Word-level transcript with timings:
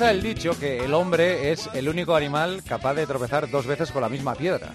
El 0.00 0.22
dicho 0.22 0.58
que 0.58 0.78
el 0.78 0.94
hombre 0.94 1.52
es 1.52 1.68
el 1.74 1.86
único 1.86 2.16
animal 2.16 2.62
capaz 2.66 2.94
de 2.94 3.06
tropezar 3.06 3.50
dos 3.50 3.66
veces 3.66 3.90
con 3.92 4.00
la 4.00 4.08
misma 4.08 4.34
piedra. 4.34 4.72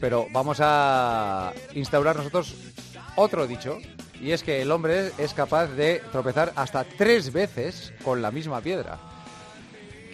Pero 0.00 0.26
vamos 0.32 0.56
a 0.60 1.52
instaurar 1.74 2.16
nosotros 2.16 2.54
otro 3.14 3.46
dicho, 3.46 3.78
y 4.20 4.32
es 4.32 4.42
que 4.42 4.62
el 4.62 4.72
hombre 4.72 5.12
es 5.18 5.34
capaz 5.34 5.66
de 5.66 6.02
tropezar 6.10 6.54
hasta 6.56 6.82
tres 6.84 7.30
veces 7.30 7.92
con 8.02 8.22
la 8.22 8.30
misma 8.30 8.62
piedra. 8.62 8.98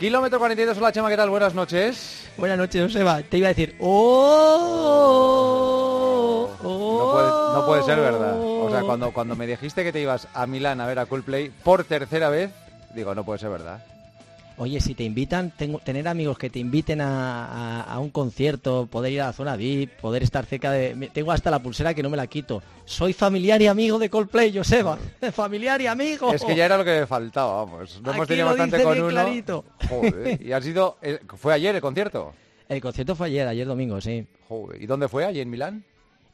Kilómetro 0.01 0.41
42, 0.41 0.77
hola 0.79 0.91
Chema, 0.93 1.09
¿qué 1.11 1.17
tal? 1.17 1.31
Buenas 1.31 1.55
noches. 1.55 2.29
Buenas 2.37 2.59
noches, 2.59 2.83
Joseba. 2.83 3.23
Te 3.23 3.39
iba 3.39 3.47
a 3.47 3.55
decir, 3.55 3.77
¡Oh! 3.79 5.29
No 6.61 7.13
puede, 7.13 7.29
no 7.55 7.65
puede 7.67 7.85
ser 7.85 7.99
verdad. 8.01 8.37
O 8.37 8.69
sea, 8.71 8.83
cuando, 8.83 9.13
cuando 9.13 9.37
me 9.37 9.47
dijiste 9.47 9.85
que 9.85 9.93
te 9.93 10.01
ibas 10.01 10.27
a 10.35 10.47
Milán 10.47 10.81
a 10.81 10.87
ver 10.87 10.99
a 10.99 11.07
Coldplay 11.07 11.51
por 11.63 11.85
tercera 11.85 12.29
vez, 12.31 12.51
digo, 12.95 13.15
no 13.15 13.25
puede 13.25 13.39
ser 13.39 13.51
verdad. 13.51 13.81
Oye, 14.61 14.81
si 14.81 14.95
te 14.95 15.05
invitan, 15.05 15.53
tengo, 15.57 15.79
tener 15.79 16.09
amigos 16.09 16.37
que 16.37 16.51
te 16.51 16.59
inviten 16.59 17.01
a, 17.01 17.45
a- 17.47 17.83
a 17.83 17.99
un 18.01 18.11
concierto, 18.11 18.87
poder 18.91 19.13
ir 19.13 19.21
a 19.23 19.27
la 19.27 19.33
zona 19.33 19.55
VIP, 19.55 19.93
poder 20.01 20.25
estar 20.25 20.45
cerca 20.47 20.73
de... 20.73 21.11
Tengo 21.13 21.31
hasta 21.31 21.49
la 21.51 21.61
pulsera 21.63 21.95
que 21.95 22.03
no 22.03 22.11
me 22.11 22.17
la 22.17 22.27
quito. 22.27 22.61
Soy 22.85 23.13
familiar 23.13 23.63
y 23.63 23.69
amigo 23.69 24.01
de 24.01 24.11
Coldplay, 24.11 24.53
Joseba. 24.53 24.99
familiar 25.33 25.81
y 25.81 25.87
amigo. 25.87 26.33
Es 26.33 26.45
que 26.45 26.57
ya 26.57 26.65
era 26.65 26.77
lo 26.77 26.85
que 26.85 27.01
me 27.01 27.07
faltaba, 27.07 27.65
vamos. 27.65 28.01
No 28.03 28.13
hemos 28.13 28.27
tenido 28.27 28.47
lo 28.47 28.51
bastante 28.51 28.77
dice 28.79 28.85
con 28.85 28.95
bien 28.95 29.05
uno. 29.05 29.13
clarito. 29.15 29.65
Joder. 29.89 30.43
Y 30.43 30.53
ha 30.53 30.61
sido... 30.61 30.99
¿Fue 31.37 31.55
ayer 31.55 31.77
el 31.77 31.81
concierto? 31.81 32.35
El 32.69 32.81
concierto 32.81 33.15
fue 33.15 33.29
ayer, 33.29 33.47
ayer 33.47 33.67
domingo, 33.67 34.01
sí. 34.01 34.27
Joder. 34.49 34.83
¿Y 34.83 34.87
dónde 34.87 35.07
fue? 35.09 35.25
¿Allí 35.25 35.41
en 35.41 35.51
Milán? 35.51 35.85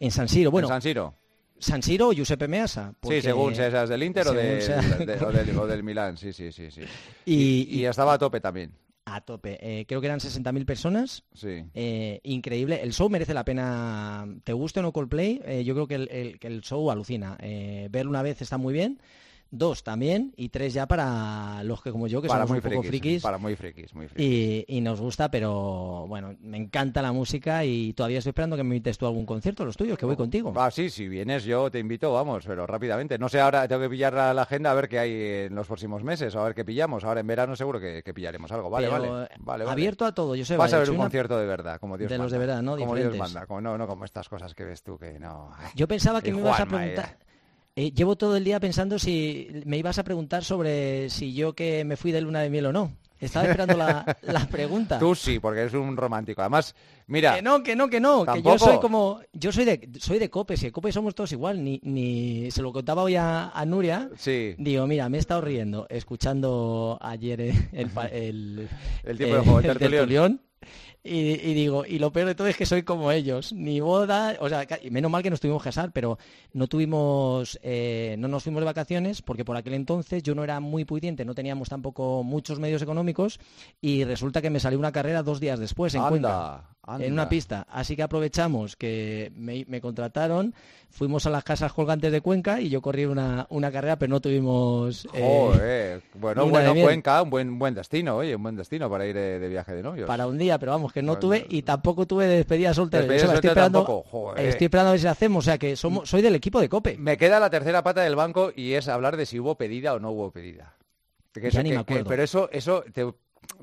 En 0.01 0.11
San 0.11 0.29
Siro, 0.31 0.51
bueno, 0.51 0.67
¿En 0.69 0.73
San 0.73 0.83
Siro? 0.83 1.15
San 1.59 1.83
Siro 1.83 2.09
o 2.09 2.13
Giuseppe 2.13 2.49
Meazza. 2.49 2.91
Sí, 2.91 2.97
porque- 3.01 3.23
según 3.23 3.55
seas 3.55 3.89
del 3.89 4.03
Inter 4.03 4.27
o, 4.27 4.31
según 4.33 4.43
de- 4.45 4.61
sea- 4.61 4.81
de- 4.81 5.15
o 5.25 5.33
del, 5.33 5.59
o 5.59 5.67
del 5.67 5.83
Milán, 5.83 6.17
sí, 6.17 6.33
sí, 6.33 6.51
sí. 6.53 6.71
sí. 6.71 6.83
Y, 7.25 7.67
Y 7.81 7.85
estaba 7.87 8.15
a 8.15 8.19
tope 8.19 8.41
también, 8.41 8.73
a 9.07 9.21
tope. 9.21 9.59
Eh, 9.61 9.85
creo 9.87 10.01
que 10.01 10.07
eran 10.07 10.19
60.000 10.21 10.65
personas. 10.65 11.25
sí. 11.35 11.63
Eh, 11.75 12.21
increíble. 12.25 12.81
El 12.83 12.93
show 12.95 13.09
merece 13.11 13.35
la 13.35 13.45
pena. 13.45 14.27
¿Te 14.45 14.53
guste 14.55 14.81
o 14.81 14.83
no 14.83 14.93
Coldplay? 14.93 15.41
Eh, 15.45 15.63
yo 15.65 15.75
creo 15.75 15.87
que 15.87 15.95
el, 15.97 16.09
el- 16.11 16.39
que 16.39 16.47
el 16.47 16.63
show 16.63 16.91
alucina. 16.91 17.37
Eh, 17.41 17.89
verlo 17.91 18.11
una 18.11 18.23
vez 18.23 18.41
está 18.43 18.57
muy 18.57 18.73
bien. 18.73 18.99
Dos 19.57 19.85
también. 19.85 20.33
Y 20.37 20.49
tres 20.49 20.75
ya 20.75 20.87
para 20.87 21.63
los 21.63 21.81
que 21.81 21.93
como 21.93 22.09
yo, 22.09 22.21
que 22.21 22.27
Para 22.27 22.41
somos 22.45 22.51
muy 22.51 22.59
un 22.59 22.63
poco 22.63 22.83
frikis, 22.83 23.01
frikis. 23.01 23.23
Para 23.23 23.39
muy 23.39 23.55
frikis, 23.55 23.95
muy 23.95 24.09
frikis. 24.09 24.27
Y, 24.27 24.65
y 24.67 24.81
nos 24.81 25.01
gusta, 25.01 25.31
pero 25.31 26.07
bueno, 26.09 26.35
me 26.41 26.57
encanta 26.57 27.01
la 27.01 27.13
música 27.13 27.65
y 27.65 27.93
todavía 27.93 28.19
estoy 28.19 28.31
esperando 28.31 28.57
que 28.57 28.65
me 28.65 28.75
invites 28.75 28.99
tú 28.99 29.07
a 29.07 29.09
algún 29.11 29.25
concierto, 29.25 29.65
los 29.65 29.77
tuyos, 29.77 29.97
que 29.97 30.07
voy 30.07 30.17
contigo. 30.17 30.53
Ah, 30.57 30.73
sí, 30.73 30.91
si 30.91 31.07
vienes 31.07 31.45
yo 31.45 31.71
te 31.71 31.79
invito, 31.79 32.13
vamos, 32.13 32.45
pero 32.45 32.67
rápidamente. 32.67 33.17
No 33.17 33.29
sé, 33.29 33.41
ahora 33.41 33.69
tengo 33.69 33.83
que 33.83 33.91
pillar 33.91 34.13
la, 34.13 34.35
la 34.35 34.43
agenda 34.43 34.73
a 34.73 34.75
ver 34.75 34.89
qué 34.89 34.99
hay 34.99 35.13
en 35.47 35.55
los 35.55 35.69
próximos 35.69 36.03
meses, 36.03 36.35
a 36.35 36.43
ver 36.43 36.55
qué 36.55 36.65
pillamos. 36.65 37.05
Ahora 37.05 37.21
en 37.21 37.27
verano 37.29 37.55
seguro 37.55 37.79
que, 37.79 38.03
que 38.03 38.13
pillaremos 38.13 38.51
algo. 38.51 38.71
Vale, 38.71 38.89
Pero, 38.89 39.13
vale, 39.13 39.25
eh, 39.25 39.37
vale, 39.39 39.65
vale. 39.65 39.71
Abierto 39.71 40.05
a 40.05 40.13
todo, 40.13 40.35
yo 40.35 40.45
sé. 40.45 40.57
Vas 40.57 40.73
a 40.73 40.79
ver 40.79 40.91
un 40.91 40.97
concierto 40.97 41.39
de 41.39 41.47
verdad, 41.47 41.79
como 41.79 41.97
Dios 41.97 42.11
de 42.11 42.19
manda. 42.19 42.25
los 42.25 42.33
de 42.33 42.39
verdad, 42.39 42.63
¿no? 42.63 42.77
Como 42.77 42.97
Dios 42.97 43.17
manda, 43.17 43.47
como, 43.47 43.61
no, 43.61 43.79
no 43.79 43.87
como 43.87 44.05
estas 44.05 44.29
cosas 44.29 44.53
que 44.53 44.65
ves 44.65 44.83
tú 44.83 44.99
que 44.99 45.19
no... 45.21 45.53
Yo 45.77 45.87
pensaba 45.87 46.21
que 46.21 46.33
me 46.35 46.41
ibas 46.41 46.59
a 46.59 46.67
preguntar. 46.67 47.19
Eh, 47.77 47.91
llevo 47.93 48.15
todo 48.17 48.37
el 48.37 48.45
día 48.45 48.61
pensando 48.61 48.99
si 49.01 49.49
me 49.67 49.77
ibas 49.79 49.99
a 49.99 50.05
preguntar 50.05 50.45
sobre 50.45 51.11
si 51.11 51.35
yo 51.35 51.55
que 51.55 51.85
me 51.85 51.97
fui 51.97 52.13
de 52.13 52.21
luna 52.21 52.41
de 52.41 52.51
miel 52.51 52.67
o 52.67 52.73
no. 52.73 52.93
Estaba 53.21 53.47
esperando 53.47 53.77
la, 53.77 54.17
la 54.23 54.47
pregunta. 54.47 54.99
Tú 54.99 55.15
sí, 55.15 55.39
porque 55.39 55.61
eres 55.61 55.73
un 55.75 55.97
romántico. 55.97 56.43
Además, 56.43 56.75
mira, 57.07 57.35
Que 57.37 57.43
no, 57.43 57.63
que 57.63 57.75
no, 57.75 57.89
que 57.89 57.99
no, 58.01 58.21
que 58.27 58.27
yo 58.43 58.51
¿Tampoco? 58.51 58.59
soy 58.59 58.79
como, 58.81 59.21
yo 59.33 59.51
soy 59.51 59.65
de, 59.65 59.89
soy 59.99 60.19
de 60.19 60.29
Cope, 60.31 60.57
si 60.57 60.67
en 60.67 60.73
Cope 60.73 60.93
somos 60.93 61.15
todos 61.15 61.33
igual, 61.33 61.65
ni, 61.65 61.81
ni 61.85 62.51
se 62.51 62.61
lo 62.61 62.73
contaba 62.73 63.03
hoy 63.03 63.17
a, 63.17 63.49
a 63.49 63.65
Nuria, 63.65 64.11
sí, 64.17 64.55
digo, 64.59 64.87
mira, 64.87 65.09
me 65.09 65.17
he 65.17 65.21
estado 65.21 65.41
riendo 65.41 65.87
escuchando 65.89 66.99
ayer 67.01 67.41
eh, 67.41 67.69
el, 67.73 67.91
el, 68.13 68.69
El 69.05 69.17
tiempo 69.17 69.37
de 69.37 69.43
juego, 69.43 69.59
el 69.61 69.65
el 69.71 69.79
tertulión. 69.79 69.99
tertulión, 69.99 70.41
y, 71.05 71.19
y 71.19 71.55
digo, 71.55 71.85
y 71.87 71.99
lo 71.99 72.11
peor 72.13 72.27
de 72.29 72.35
todo 72.35 72.47
es 72.49 72.57
que 72.57 72.65
soy 72.67 72.83
como 72.83 73.13
ellos, 73.13 73.53
ni 73.53 73.79
boda, 73.81 74.37
o 74.41 74.49
sea, 74.49 74.67
menos 74.91 75.11
mal 75.11 75.23
que 75.23 75.29
nos 75.31 75.39
tuvimos 75.41 75.63
que 75.63 75.69
casar, 75.69 75.93
pero 75.93 76.19
no 76.55 76.67
tuvimos, 76.67 77.59
eh, 77.63 78.17
no 78.19 78.27
nos 78.27 78.43
fuimos 78.43 78.63
de 78.63 78.67
vacaciones 78.67 79.21
porque 79.23 79.45
por 79.45 79.57
aquel 79.57 79.75
entonces 79.75 80.23
yo 80.23 80.35
no 80.35 80.43
era 80.43 80.61
muy 80.61 80.85
pudiente, 80.85 81.25
no 81.25 81.35
teníamos 81.35 81.69
tampoco 81.69 82.23
muchos 82.23 82.59
medios 82.59 82.81
económicos 82.83 83.39
y 83.83 84.05
resulta 84.05 84.41
que 84.41 84.51
me 84.51 84.61
salió 84.61 84.79
una 84.79 84.93
carrera 84.93 85.23
dos 85.23 85.41
días 85.41 85.59
después 85.59 85.95
en 85.95 86.03
Cuenca 86.03 86.65
anda, 86.83 87.05
en 87.05 87.13
una 87.13 87.29
pista. 87.29 87.67
Así 87.71 87.97
que 87.97 88.03
aprovechamos 88.03 88.77
que 88.77 89.31
me, 89.37 89.65
me 89.69 89.81
contrataron, 89.81 90.55
fuimos 90.91 91.27
a 91.27 91.31
las 91.31 91.45
casas 91.45 91.73
colgantes 91.73 92.13
de 92.13 92.21
Cuenca 92.23 92.61
y 92.61 92.69
yo 92.71 92.81
corrí 92.81 93.05
una, 93.05 93.47
una 93.51 93.71
carrera, 93.71 93.97
pero 93.99 94.11
no 94.11 94.21
tuvimos... 94.21 95.07
eh, 95.13 95.21
Joder, 95.23 96.03
bueno, 96.15 96.47
bueno. 96.49 96.75
Cuenca, 96.75 97.21
un 97.23 97.31
buen, 97.31 97.59
buen 97.59 97.75
destino, 97.75 98.17
oye, 98.17 98.35
un 98.37 98.43
buen 98.43 98.57
destino 98.57 98.89
para 98.89 99.07
ir 99.07 99.15
de, 99.15 99.39
de 99.39 99.49
viaje 99.49 99.75
de 99.75 99.83
novios. 99.83 100.07
para 100.07 100.27
un 100.27 100.39
día, 100.39 100.59
pero 100.59 100.73
vamos, 100.73 100.93
que 100.95 101.03
no 101.03 101.19
tuve 101.19 101.45
y 101.51 101.63
tampoco 101.63 102.07
tuve 102.07 102.27
de 102.27 102.37
despedida 102.37 102.73
soltera. 102.73 103.03
Despedida 103.03 103.35
estoy, 103.35 103.49
esperando, 103.51 103.85
joder. 103.85 104.47
estoy 104.47 104.65
esperando 104.67 104.89
a 104.89 104.93
ver 104.93 105.01
si 105.01 105.05
la 105.07 105.11
hacemos, 105.11 105.45
o 105.45 105.47
sea 105.47 105.59
que 105.59 105.75
somos, 105.77 106.09
soy 106.09 106.23
del 106.23 106.37
equipo 106.37 106.61
de 106.61 106.69
COPE. 106.69 106.97
Me 106.99 107.19
queda 107.19 107.41
la 107.41 107.51
tercera 107.51 107.83
pata 107.83 108.01
del 108.03 108.15
banco 108.17 108.53
y 108.55 108.73
es 108.75 108.87
hablar 108.89 109.17
de 109.17 109.27
si 109.27 109.41
hubo 109.41 109.57
pedida 109.57 109.93
o 109.95 109.99
no 109.99 110.13
hubo 110.13 110.31
pedida. 110.31 110.75
Que 111.33 111.41
Ya 111.43 111.49
eso- 111.49 111.63
ni 111.65 111.71
que- 111.71 111.77
me 111.79 111.85
que- 111.85 111.93
acuerdo. 111.95 112.09
pero 112.09 112.23
eso, 112.23 112.49
eso 112.53 112.85
te 112.93 113.13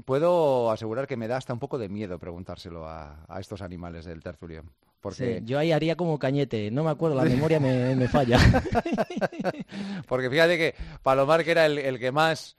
puedo 0.06 0.70
asegurar 0.72 1.08
que 1.08 1.16
me 1.18 1.28
da 1.30 1.38
hasta 1.38 1.54
un 1.54 1.60
poco 1.60 1.78
de 1.80 1.88
miedo 1.90 2.20
preguntárselo 2.20 2.86
a, 2.88 3.24
a 3.28 3.40
estos 3.40 3.62
animales 3.62 4.06
del 4.06 4.22
tertulión. 4.22 4.70
Porque, 5.00 5.38
Sí, 5.40 5.46
yo 5.46 5.58
ahí 5.58 5.72
haría 5.72 5.96
como 5.96 6.20
cañete, 6.20 6.70
no 6.70 6.84
me 6.84 6.92
acuerdo, 6.92 7.16
la 7.16 7.24
memoria 7.56 7.60
me, 7.60 7.96
me 7.96 8.08
falla. 8.08 8.38
porque 10.08 10.30
fíjate 10.30 10.58
que 10.58 10.76
Palomar, 11.02 11.44
que 11.44 11.52
era 11.52 11.66
el, 11.66 11.78
el 11.78 11.98
que 12.00 12.12
más 12.12 12.56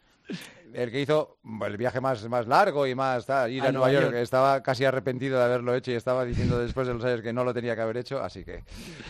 el 0.74 0.90
que 0.90 1.00
hizo 1.00 1.36
el 1.66 1.76
viaje 1.76 2.00
más, 2.00 2.26
más 2.28 2.46
largo 2.46 2.86
y 2.86 2.94
más 2.94 3.26
tal, 3.26 3.50
ir 3.50 3.62
a, 3.62 3.68
A 3.68 3.72
Nueva 3.72 3.92
York, 3.92 4.04
York. 4.06 4.16
estaba 4.16 4.62
casi 4.62 4.84
arrepentido 4.84 5.38
de 5.38 5.44
haberlo 5.44 5.74
hecho 5.74 5.90
y 5.90 5.94
estaba 5.94 6.24
diciendo 6.24 6.58
después 6.58 6.86
de 6.86 6.94
los 6.94 7.04
años 7.04 7.20
que 7.20 7.32
no 7.32 7.44
lo 7.44 7.52
tenía 7.52 7.74
que 7.74 7.82
haber 7.82 7.98
hecho, 7.98 8.22
así 8.22 8.44
que 8.44 8.64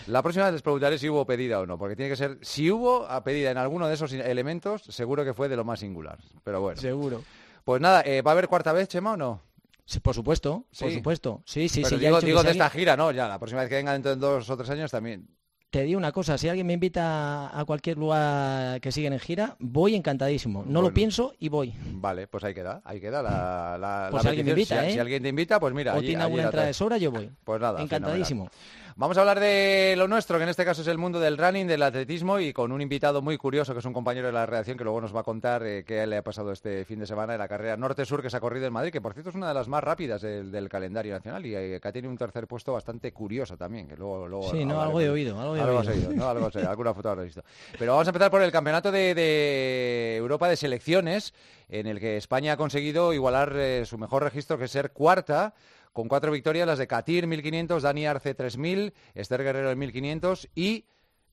la 0.09 0.22
próxima 0.22 0.47
vez 0.47 0.55
les 0.55 0.62
preguntaré 0.62 0.99
si 0.99 1.09
hubo 1.09 1.25
pedida 1.25 1.60
o 1.60 1.66
no, 1.66 1.78
porque 1.78 1.94
tiene 1.97 2.10
que 2.10 2.16
ser, 2.16 2.38
si 2.43 2.71
hubo 2.71 3.06
a 3.06 3.22
pedida 3.22 3.50
en 3.50 3.59
alguno 3.59 3.87
de 3.87 3.94
esos 3.94 4.12
elementos, 4.12 4.83
seguro 4.83 5.25
que 5.25 5.34
fue 5.34 5.49
de 5.49 5.56
lo 5.56 5.65
más 5.65 5.81
singular, 5.81 6.19
pero 6.43 6.60
bueno. 6.60 6.81
Seguro. 6.81 7.22
Pues 7.65 7.81
nada, 7.81 8.03
eh, 8.04 8.22
¿va 8.22 8.33
a 8.33 8.34
haber 8.34 8.49
cuarta 8.49 8.72
vez, 8.72 8.89
Chema, 8.89 9.12
o 9.12 9.16
no? 9.16 9.41
Sí, 9.84 10.00
por 10.00 10.15
supuesto, 10.15 10.65
por 10.78 10.91
supuesto. 10.91 11.43
Sí, 11.44 11.69
sí, 11.69 11.83
Pero 11.83 11.97
sí. 11.97 12.03
ya 12.03 12.09
he 12.09 12.10
digo, 12.10 12.21
digo 12.21 12.43
de 12.43 12.53
esta 12.53 12.71
gira, 12.71 12.97
no, 12.97 13.10
ya, 13.12 13.28
la 13.28 13.39
próxima 13.39 13.60
vez 13.60 13.69
que 13.69 13.77
venga 13.77 13.93
dentro 13.93 14.10
de 14.12 14.16
dos 14.16 14.49
o 14.49 14.56
tres 14.56 14.71
años 14.71 14.91
también. 14.91 15.28
Te 15.72 15.84
digo 15.84 15.97
una 15.97 16.12
cosa, 16.12 16.37
si 16.37 16.50
alguien 16.50 16.66
me 16.66 16.75
invita 16.75 17.59
a 17.59 17.65
cualquier 17.65 17.97
lugar 17.97 18.78
que 18.83 18.93
siguen 18.93 19.15
en 19.15 19.21
gira, 19.21 19.56
voy 19.59 19.94
encantadísimo. 19.94 20.59
No 20.59 20.65
Bueno. 20.66 20.83
lo 20.83 20.93
pienso 20.93 21.33
y 21.41 21.49
voy. 21.49 21.72
Vale, 21.94 22.27
pues 22.27 22.44
ahí 22.44 22.53
queda, 22.53 22.83
ahí 22.84 23.00
queda 23.00 23.22
la, 23.22 23.78
la, 23.81 24.09
Pues 24.10 24.16
la 24.16 24.21
si 24.21 24.28
alguien 24.28 24.44
me 24.44 24.53
invita, 24.53 24.83
si, 24.83 24.88
¿eh? 24.91 24.93
si 24.93 24.99
alguien 24.99 25.22
te 25.22 25.31
invita, 25.31 25.59
pues 25.59 25.72
mira, 25.72 25.94
o 25.94 25.97
allí, 25.97 26.09
tiene 26.09 26.25
alguna 26.25 26.43
entrada 26.43 26.66
de 26.66 26.75
sobra, 26.75 26.99
yo 26.99 27.10
voy. 27.10 27.31
Pues 27.43 27.59
nada, 27.59 27.81
Encantadísimo. 27.81 28.50
Vamos 28.94 29.16
a 29.16 29.20
hablar 29.20 29.41
de 29.41 29.94
lo 29.97 30.06
nuestro, 30.06 30.36
que 30.36 30.42
en 30.44 30.50
este 30.50 30.66
caso 30.66 30.82
es 30.82 30.88
el 30.88 30.98
mundo 30.98 31.19
del 31.19 31.38
running, 31.38 31.66
del 31.66 31.82
atletismo, 31.82 32.38
y 32.38 32.53
con 32.53 32.72
un 32.72 32.80
invitado 32.82 33.22
muy 33.22 33.38
curioso, 33.38 33.72
que 33.72 33.78
es 33.78 33.84
un 33.86 33.94
compañero 33.94 34.26
de 34.26 34.34
la 34.34 34.44
redacción, 34.44 34.76
que 34.76 34.84
luego 34.84 35.00
nos 35.00 35.16
va 35.16 35.20
a 35.20 35.22
contar 35.22 35.62
eh, 35.64 35.82
qué 35.86 36.06
le 36.06 36.19
ha 36.19 36.22
pasado 36.22 36.53
este 36.53 36.84
fin 36.84 36.98
de 36.98 37.06
semana 37.06 37.32
en 37.32 37.38
la 37.38 37.48
carrera 37.48 37.76
Norte-Sur 37.78 38.20
que 38.20 38.28
se 38.28 38.36
ha 38.36 38.41
corrido 38.41 38.66
en 38.66 38.72
Madrid, 38.75 38.92
que 38.92 39.00
por 39.00 39.14
cierto 39.14 39.30
es 39.30 39.34
una 39.36 39.48
de 39.48 39.54
las 39.54 39.66
más 39.66 39.82
rápidas 39.82 40.20
del, 40.20 40.53
del 40.53 40.69
calendario 40.69 41.14
nacional 41.14 41.44
y 41.47 41.54
eh, 41.56 41.78
que 41.80 41.88
ha 41.88 41.92
tenido 41.92 42.10
un 42.10 42.19
tercer 42.19 42.47
puesto 42.47 42.75
bastante 42.75 43.12
curioso 43.12 43.56
también, 43.56 43.88
que 43.88 43.97
luego... 43.97 44.28
luego 44.28 44.50
Sí, 44.50 44.64
no, 44.66 44.80
algo 44.82 45.00
he 45.00 45.09
oído, 45.09 45.41
algo 45.41 45.56
he 45.56 45.60
Algo 45.60 45.78
has 45.78 45.88
oído. 45.88 46.09
oído, 46.10 46.20
¿no? 46.20 46.28
Algo 46.28 46.47
has 46.47 46.56
oído, 46.56 46.69
alguna 46.70 46.92
foto 46.92 47.09
habrás 47.09 47.24
visto. 47.24 47.42
Pero 47.78 47.92
vamos 47.92 48.06
a 48.06 48.10
empezar 48.10 48.30
por 48.30 48.42
el 48.42 48.53
campeonato 48.53 48.92
de, 48.92 49.14
de 49.14 50.16
Europa 50.16 50.48
de 50.48 50.56
selecciones, 50.56 51.32
en 51.70 51.86
el 51.86 51.98
que 51.98 52.18
España 52.18 52.53
ha 52.53 52.56
conseguido 52.59 53.15
igualar 53.15 53.54
eh, 53.56 53.86
su 53.86 53.97
mejor 53.97 54.22
registro, 54.22 54.59
que 54.59 54.65
es 54.66 54.71
ser 54.71 54.91
cuarta, 54.92 55.54
con 55.92 56.09
cuatro 56.09 56.33
victorias, 56.33 56.66
las 56.66 56.78
de 56.78 56.86
Katir 56.86 57.27
1500, 57.27 57.83
Dani 57.83 58.06
Arce 58.06 58.34
3000, 58.34 58.92
Esther 59.15 59.42
Guerrero 59.42 59.71
en 59.71 59.78
1500 59.78 60.48
y 60.54 60.86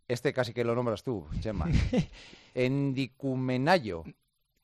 este 0.07 0.33
casi 0.33 0.53
que 0.53 0.63
lo 0.63 0.75
nombras 0.75 1.03
tú, 1.03 1.27
Chema. 1.39 1.67
Endicumenayo. 2.55 4.03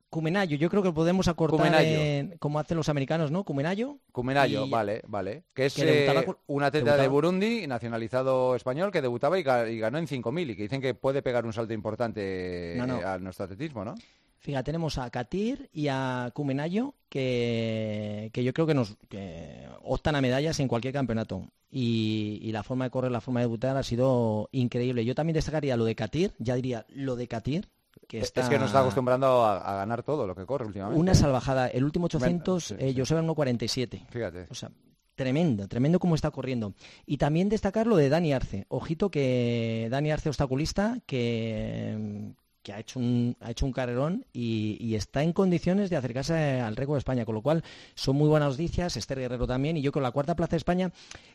Cumenayo, 0.10 0.56
yo 0.56 0.70
creo 0.70 0.82
que 0.82 0.92
podemos 0.94 1.28
acortar 1.28 1.84
en- 1.84 2.38
como 2.38 2.58
hacen 2.60 2.78
los 2.78 2.88
americanos, 2.88 3.32
¿no? 3.32 3.44
Cumenayo. 3.44 3.98
Cumenayo, 4.14 4.66
Y- 4.66 4.70
vale, 4.70 5.02
vale. 5.08 5.44
Que 5.54 5.66
es 5.66 5.74
que 5.74 5.84
debutaba 5.86 6.22
eh, 6.22 6.36
un 6.48 6.64
atleta 6.64 6.96
de. 6.96 7.08
Burundi, 7.10 7.68
nacionalizado 7.68 8.56
español, 8.56 8.92
que 8.92 9.02
debutaba 9.02 9.38
y, 9.38 9.44
ga- 9.44 9.70
y 9.70 9.78
ganó 9.78 9.98
en 9.98 10.08
5.000 10.08 10.52
y 10.52 10.56
que 10.56 10.64
dicen 10.64 10.82
que 10.82 10.94
puede 10.94 11.22
pegar 11.22 11.46
un 11.46 11.52
salto 11.54 11.74
importante 11.74 12.76
No, 12.78 12.88
no. 12.88 13.02
eh, 13.02 13.04
a 13.04 13.18
nuestro 13.18 13.44
atletismo, 13.46 13.84
¿no? 13.84 13.96
Fíjate, 14.38 14.66
tenemos 14.66 14.98
a 14.98 15.10
Katir 15.10 15.70
y 15.74 15.88
a 15.88 16.32
Cumenayo 16.34 16.94
que, 17.10 18.30
que 18.34 18.44
yo 18.44 18.54
creo 18.54 18.68
que 18.68 18.74
nos 18.74 18.96
que 19.10 19.68
optan 19.84 20.16
a 20.16 20.22
medallas 20.22 20.60
en 20.60 20.68
cualquier 20.68 20.94
campeonato. 20.94 21.48
Y, 21.72 22.40
y 22.42 22.52
la 22.52 22.64
forma 22.64 22.86
de 22.86 22.92
correr, 22.92 23.12
la 23.12 23.22
forma 23.22 23.40
de 23.40 23.46
debutar 23.48 23.76
ha 23.76 23.84
sido 23.84 24.50
increíble. 24.52 25.04
Yo 25.04 25.16
también 25.16 25.34
destacaría 25.34 25.76
lo 25.76 25.84
de 25.86 25.96
Katir, 25.96 26.34
ya 26.38 26.56
diría 26.56 26.86
lo 26.90 27.16
de 27.16 27.28
Katir, 27.28 27.70
que 28.08 28.20
está 28.20 28.42
Es 28.42 28.50
que 28.50 28.58
nos 28.58 28.68
está 28.68 28.82
acostumbrando 28.82 29.44
a, 29.44 29.58
a 29.58 29.76
ganar 29.78 30.04
todo 30.04 30.28
lo 30.28 30.36
que 30.36 30.46
corre 30.46 30.66
últimamente. 30.66 31.00
una 31.00 31.16
salvajada. 31.16 31.68
El 31.68 31.84
último 31.84 32.06
800, 32.06 32.64
sí, 32.64 32.76
eh, 32.78 32.92
sí. 32.94 33.00
Joseba 33.00 33.20
en 33.22 33.28
1.47. 33.28 34.08
Fíjate. 34.10 34.48
O 34.50 34.56
sea, 34.56 34.72
tremendo, 35.16 35.68
tremendo 35.68 36.00
cómo 36.00 36.16
está 36.16 36.32
corriendo. 36.32 36.74
Y 37.06 37.18
también 37.18 37.50
destacar 37.50 37.88
lo 37.88 37.96
de 37.98 38.10
Dani 38.10 38.34
Arce. 38.34 38.66
Ojito 38.70 39.10
que 39.10 39.88
Dani 39.90 40.12
Arce, 40.12 40.30
obstaculista, 40.30 41.00
que, 41.06 42.34
que 42.66 42.74
ha 42.74 42.80
hecho 42.80 42.98
un, 43.00 43.38
ha 43.42 43.52
hecho 43.52 43.68
un 43.68 43.72
carrerón 43.72 44.26
y, 44.34 44.96
está 44.96 45.22
en 45.22 45.34
condiciones 45.34 45.90
de 45.90 45.98
acercarse 45.98 46.60
al 46.60 46.76
récord 46.76 46.96
de 46.96 47.00
España, 47.00 47.26
con 47.26 47.36
lo 47.36 47.42
cual 47.42 47.64
son 47.94 48.16
muy 48.16 48.28
buenas 48.28 48.52
noticias, 48.52 48.98
Esther 48.98 49.20
Guerrero 49.20 49.46
también, 49.46 49.78
y 49.78 49.82
yo 49.82 49.92
con 49.92 50.02
la 50.02 50.10
cuarta 50.10 50.36
plaza 50.36 50.52
de 50.52 50.58
España 50.58 50.92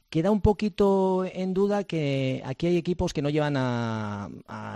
queda 0.09 0.33
un 0.33 0.41
poquito 0.41 1.25
en 1.25 1.55
duda 1.55 1.85
que 1.85 2.43
aquí 2.45 2.67
hay 2.67 2.77
equipos 2.77 3.13
que 3.13 3.23
no 3.23 3.31
llevan 3.31 3.55
a, 3.57 4.29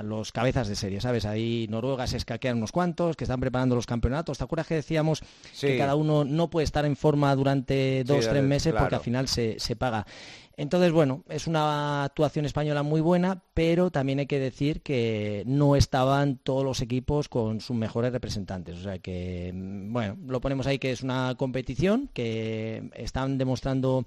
los 0.05 0.31
cabezas 0.31 0.69
de 0.69 0.77
serie, 0.77 1.01
¿sabes? 1.01 1.25
Ahí 1.25 1.67
Noruega 1.71 2.07
se 2.07 2.19
escaquean 2.19 2.59
unos 2.59 2.71
cuantos, 2.71 3.17
que 3.17 3.25
están 3.25 3.41
preparando 3.41 3.75
los 3.75 3.87
campeonatos, 3.87 4.39
¿te 4.39 4.45
acuerdas 4.45 4.69
que 4.69 4.77
decíamos 4.77 5.23
que 5.61 5.77
cada 5.77 5.97
uno 5.97 6.25
no 6.25 6.51
puede 6.51 6.65
estar 6.65 6.85
en 6.85 6.95
forma 6.95 7.35
durante 7.35 8.05
dos, 8.05 8.29
tres 8.29 8.45
meses 8.45 8.73
porque 8.79 8.95
al 8.95 9.01
final 9.01 9.27
se, 9.27 9.59
se 9.59 9.75
paga? 9.75 10.07
Entonces, 10.57 10.93
bueno, 10.93 11.25
es 11.29 11.47
una 11.47 12.05
actuación 12.05 12.45
española 12.45 12.83
muy 12.83 13.01
buena, 13.01 13.43
pero 13.55 13.91
también 13.91 14.21
hay 14.21 14.27
que 14.27 14.39
decir 14.39 14.83
que 14.83 15.43
no 15.47 15.75
estaban 15.75 16.37
todos 16.39 16.65
los 16.65 16.81
equipos 16.81 17.29
con 17.29 17.61
sus 17.61 17.77
mejores 17.77 18.13
representantes. 18.13 18.79
O 18.79 18.83
sea 18.83 18.99
que, 18.99 19.53
mm, 19.53 19.93
bueno, 19.93 20.17
lo 20.27 20.41
ponemos 20.41 20.67
ahí 20.67 20.79
que 20.79 20.93
es 20.93 21.03
una 21.03 21.35
competición 21.37 22.09
que 22.13 22.91
están 22.95 23.37
demostrando 23.39 24.07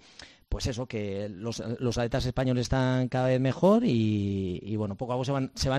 pues 0.49 0.65
eso, 0.67 0.85
que 0.85 1.27
los, 1.29 1.59
atletas 1.59 2.25
españoles 2.25 2.63
están 2.63 3.09
cada 3.09 3.27
vez 3.27 3.39
mejor 3.39 3.83
y, 3.85 4.75
bueno, 4.77 4.95
poco 4.95 5.13
a 5.13 5.15
poco 5.15 5.25
se 5.25 5.31
van, 5.31 5.51
se 5.55 5.69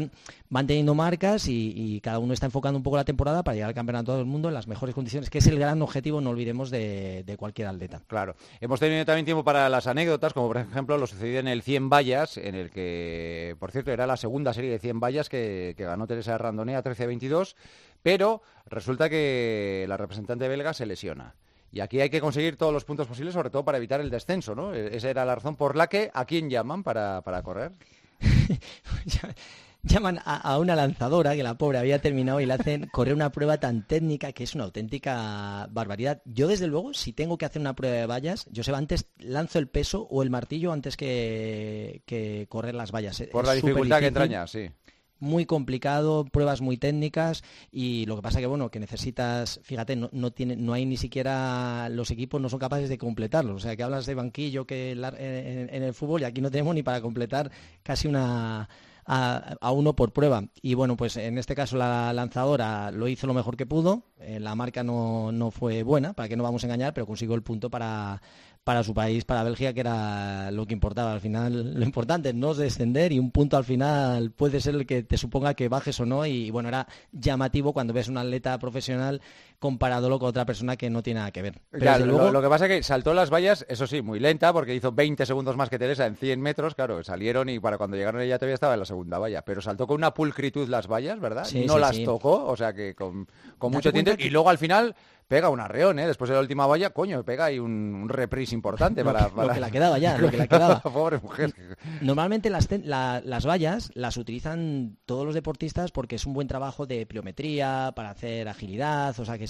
teniendo 0.66 0.94
marcas 0.94 1.46
y, 1.48 2.00
cada 2.02 2.18
uno 2.18 2.32
está 2.32 2.46
enfocando 2.46 2.76
un 2.76 2.82
poco 2.82 2.96
la 2.96 3.04
temporada 3.04 3.42
para 3.42 3.54
llegar 3.54 3.68
al 3.68 3.74
campeonato 3.74 4.16
del 4.16 4.26
mundo 4.26 4.48
en 4.48 4.54
las 4.54 4.68
mejores 4.68 4.94
condiciones, 4.94 5.30
que 5.30 5.38
es 5.38 5.46
el 5.46 5.58
gran 5.58 5.80
objetivo, 5.82 6.20
no 6.20 6.30
olvidemos, 6.30 6.70
de, 6.70 7.34
cualquier 7.38 7.68
atleta. 7.68 8.02
Claro. 8.06 8.36
Hemos 8.60 8.80
tenido 8.80 9.04
también 9.04 9.24
tiempo 9.24 9.44
para 9.44 9.68
las 9.68 9.86
anécdotas, 9.86 10.32
como 10.32 10.48
por 10.48 10.58
ejemplo 10.58 10.98
lo 10.98 11.06
sucedido 11.06 11.40
en 11.40 11.48
el 11.48 11.62
100 11.62 11.88
vallas, 11.88 12.36
en 12.36 12.54
el 12.54 12.70
que, 12.70 13.56
por 13.58 13.70
cierto, 13.70 13.90
era 13.90 14.06
la 14.06 14.16
segunda 14.16 14.52
serie 14.52 14.70
de 14.70 14.78
100 14.78 15.00
vallas 15.00 15.28
que, 15.28 15.74
que 15.76 15.84
ganó 15.84 16.06
Teresa 16.06 16.36
Randonea 16.36 16.82
13-22, 16.82 17.54
pero 18.02 18.42
resulta 18.66 19.08
que 19.08 19.86
la 19.88 19.96
representante 19.96 20.46
belga 20.48 20.74
se 20.74 20.86
lesiona. 20.86 21.34
Y 21.70 21.80
aquí 21.80 22.00
hay 22.00 22.10
que 22.10 22.20
conseguir 22.20 22.56
todos 22.56 22.72
los 22.72 22.84
puntos 22.84 23.06
posibles, 23.06 23.34
sobre 23.34 23.50
todo 23.50 23.64
para 23.64 23.78
evitar 23.78 24.00
el 24.00 24.10
descenso, 24.10 24.54
¿no? 24.54 24.74
E-, 24.74 24.96
esa 24.96 25.10
era 25.10 25.24
la 25.24 25.34
razón 25.34 25.56
por 25.56 25.76
la 25.76 25.86
que, 25.88 26.10
¿a 26.14 26.24
quién 26.24 26.48
llaman 26.48 26.82
para, 26.82 27.22
correr? 27.42 27.72
llaman 29.82 30.18
a, 30.24 30.58
una 30.58 30.74
lanzadora 30.74 31.36
que 31.36 31.42
la 31.42 31.56
pobre 31.56 31.78
había 31.78 32.00
terminado 32.00 32.40
y 32.40 32.46
le 32.46 32.54
hacen 32.54 32.88
correr 32.88 33.14
una 33.14 33.30
prueba 33.30 33.58
tan 33.58 33.86
técnica 33.86 34.32
que 34.32 34.44
es 34.44 34.54
una 34.54 34.64
auténtica 34.64 35.68
barbaridad. 35.70 36.22
Yo 36.24 36.48
desde 36.48 36.66
luego, 36.66 36.94
si 36.94 37.12
tengo 37.12 37.38
que 37.38 37.44
hacer 37.44 37.60
una 37.60 37.74
prueba 37.74 37.96
de 37.96 38.06
vallas, 38.06 38.46
yo 38.50 38.64
sé, 38.64 38.74
antes 38.74 39.06
lanzo 39.18 39.58
el 39.58 39.68
peso 39.68 40.06
o 40.10 40.22
el 40.22 40.30
martillo 40.30 40.72
antes 40.72 40.96
que, 40.96 42.02
que 42.06 42.46
correr 42.48 42.74
las 42.74 42.92
vallas. 42.92 43.22
Por 43.30 43.46
la 43.46 43.54
dificultad 43.54 44.00
que 44.00 44.06
entraña, 44.06 44.46
sí 44.46 44.70
muy 45.20 45.46
complicado, 45.46 46.24
pruebas 46.24 46.60
muy 46.60 46.76
técnicas 46.76 47.42
y 47.70 48.06
lo 48.06 48.16
que 48.16 48.22
pasa 48.22 48.40
que 48.40 48.46
bueno, 48.46 48.70
que 48.70 48.80
necesitas, 48.80 49.60
fíjate, 49.62 49.96
no, 49.96 50.30
tiene, 50.30 50.56
no 50.56 50.72
hay 50.72 50.86
ni 50.86 50.96
siquiera 50.96 51.88
los 51.90 52.10
equipos 52.10 52.40
no 52.40 52.48
son 52.48 52.58
capaces 52.58 52.88
de 52.88 52.98
completarlo. 52.98 53.54
O 53.54 53.58
sea, 53.58 53.76
que 53.76 53.82
hablas 53.82 54.06
de 54.06 54.14
banquillo 54.14 54.66
que 54.66 54.92
en, 54.92 55.82
el 55.82 55.94
fútbol 55.94 56.22
y 56.22 56.24
aquí 56.24 56.40
no 56.40 56.50
tenemos 56.50 56.74
ni 56.74 56.82
para 56.82 57.00
completar 57.00 57.50
casi 57.82 58.08
una 58.08 58.68
a, 59.08 59.72
uno 59.72 59.94
por 59.94 60.12
prueba. 60.12 60.44
Y 60.60 60.74
bueno, 60.74 60.96
pues 60.96 61.16
en 61.16 61.38
este 61.38 61.54
caso 61.54 61.76
la 61.76 62.12
lanzadora 62.12 62.90
lo 62.90 63.08
hizo 63.08 63.26
lo 63.26 63.34
mejor 63.34 63.56
que 63.56 63.66
pudo. 63.66 64.02
Eh, 64.20 64.38
la 64.38 64.54
marca 64.54 64.84
no, 64.84 65.32
no 65.32 65.50
fue 65.50 65.82
buena, 65.82 66.12
para 66.12 66.28
que 66.28 66.36
no 66.36 66.42
vamos 66.42 66.62
a 66.62 66.66
engañar, 66.66 66.92
pero 66.92 67.06
consiguió 67.06 67.34
el 67.34 67.42
punto 67.42 67.70
para, 67.70 68.20
para 68.68 68.84
su 68.84 68.92
país, 68.92 69.24
para 69.24 69.44
Bélgica, 69.44 69.72
que 69.72 69.80
era 69.80 70.50
lo 70.50 70.66
que 70.66 70.74
importaba. 70.74 71.14
Al 71.14 71.22
final, 71.22 71.72
lo 71.72 71.82
importante 71.86 72.28
es 72.28 72.34
no 72.34 72.52
descender 72.52 73.12
y 73.12 73.18
un 73.18 73.30
punto 73.30 73.56
al 73.56 73.64
final 73.64 74.30
puede 74.30 74.60
ser 74.60 74.74
el 74.74 74.84
que 74.84 75.02
te 75.02 75.16
suponga 75.16 75.54
que 75.54 75.70
bajes 75.70 75.98
o 76.00 76.04
no. 76.04 76.26
Y 76.26 76.50
bueno, 76.50 76.68
era 76.68 76.86
llamativo 77.10 77.72
cuando 77.72 77.94
ves 77.94 78.08
un 78.08 78.18
atleta 78.18 78.58
profesional 78.58 79.22
comparándolo 79.58 80.18
con 80.18 80.28
otra 80.28 80.44
persona 80.44 80.76
que 80.76 80.90
no 80.90 81.02
tiene 81.02 81.20
nada 81.20 81.30
que 81.30 81.40
ver. 81.40 81.62
lo, 81.72 82.42
que 82.42 82.48
pasa 82.48 82.66
es 82.66 82.70
que 82.70 82.82
saltó 82.82 83.14
las 83.14 83.30
vallas, 83.32 83.64
eso 83.70 83.86
sí, 83.86 84.02
muy 84.02 84.20
lenta, 84.20 84.52
porque 84.52 84.74
hizo 84.74 84.92
20 84.92 85.24
segundos 85.24 85.56
más 85.56 85.70
que 85.70 85.78
Teresa 85.78 86.04
en 86.04 86.16
100 86.16 86.38
metros, 86.38 86.74
claro, 86.74 87.02
salieron 87.02 87.48
y 87.48 87.58
para 87.58 87.78
cuando 87.78 87.96
llegaron 87.96 88.20
ella 88.20 88.38
todavía 88.38 88.54
estaba 88.54 88.74
en 88.74 88.80
la 88.80 88.86
segunda 88.86 89.18
valla, 89.18 89.42
pero 89.46 89.62
saltó 89.62 89.86
con 89.86 89.96
una 89.96 90.12
pulcritud 90.12 90.68
las 90.68 90.86
vallas, 90.86 91.18
¿verdad? 91.18 91.48
no 91.66 91.78
las 91.78 92.02
tocó, 92.04 92.44
o 92.44 92.56
sea 92.56 92.74
que 92.74 92.94
con, 92.94 93.26
mucho 93.62 93.92
tiempo. 93.92 94.12
Y 94.18 94.28
luego 94.28 94.50
al 94.50 94.58
final 94.58 94.94
pega 95.28 95.50
un 95.50 95.60
arreón, 95.60 95.98
¿eh? 95.98 96.06
Después 96.06 96.30
de 96.30 96.34
la 96.34 96.40
última 96.40 96.66
valla, 96.66 96.90
coño, 96.90 97.22
pega 97.22 97.44
ahí 97.44 97.58
un, 97.58 98.08
reprise 98.08 98.54
importante 98.54 99.04
para, 99.04 99.28
Lo 99.28 99.52
que 99.52 99.60
la 99.60 99.70
quedaba 99.70 99.98
ya, 99.98 100.16
lo 100.16 100.30
que 100.30 100.38
la 100.38 100.46
quedaba. 100.48 100.80
Pobre 100.80 101.18
mujer. 101.18 101.54
Normalmente 102.00 102.48
las, 102.48 102.68
las 102.82 103.46
vallas 103.46 103.90
las 103.94 104.16
utilizan 104.16 104.96
todos 105.04 105.26
los 105.26 105.34
deportistas 105.34 105.92
porque 105.92 106.16
es 106.16 106.24
un 106.24 106.32
buen 106.32 106.48
trabajo 106.48 106.86
de 106.86 107.04
pliometría, 107.04 107.92
para 107.94 108.10
hacer 108.10 108.48
agilidad, 108.48 109.18
o 109.20 109.24
sea 109.24 109.36
que 109.36 109.44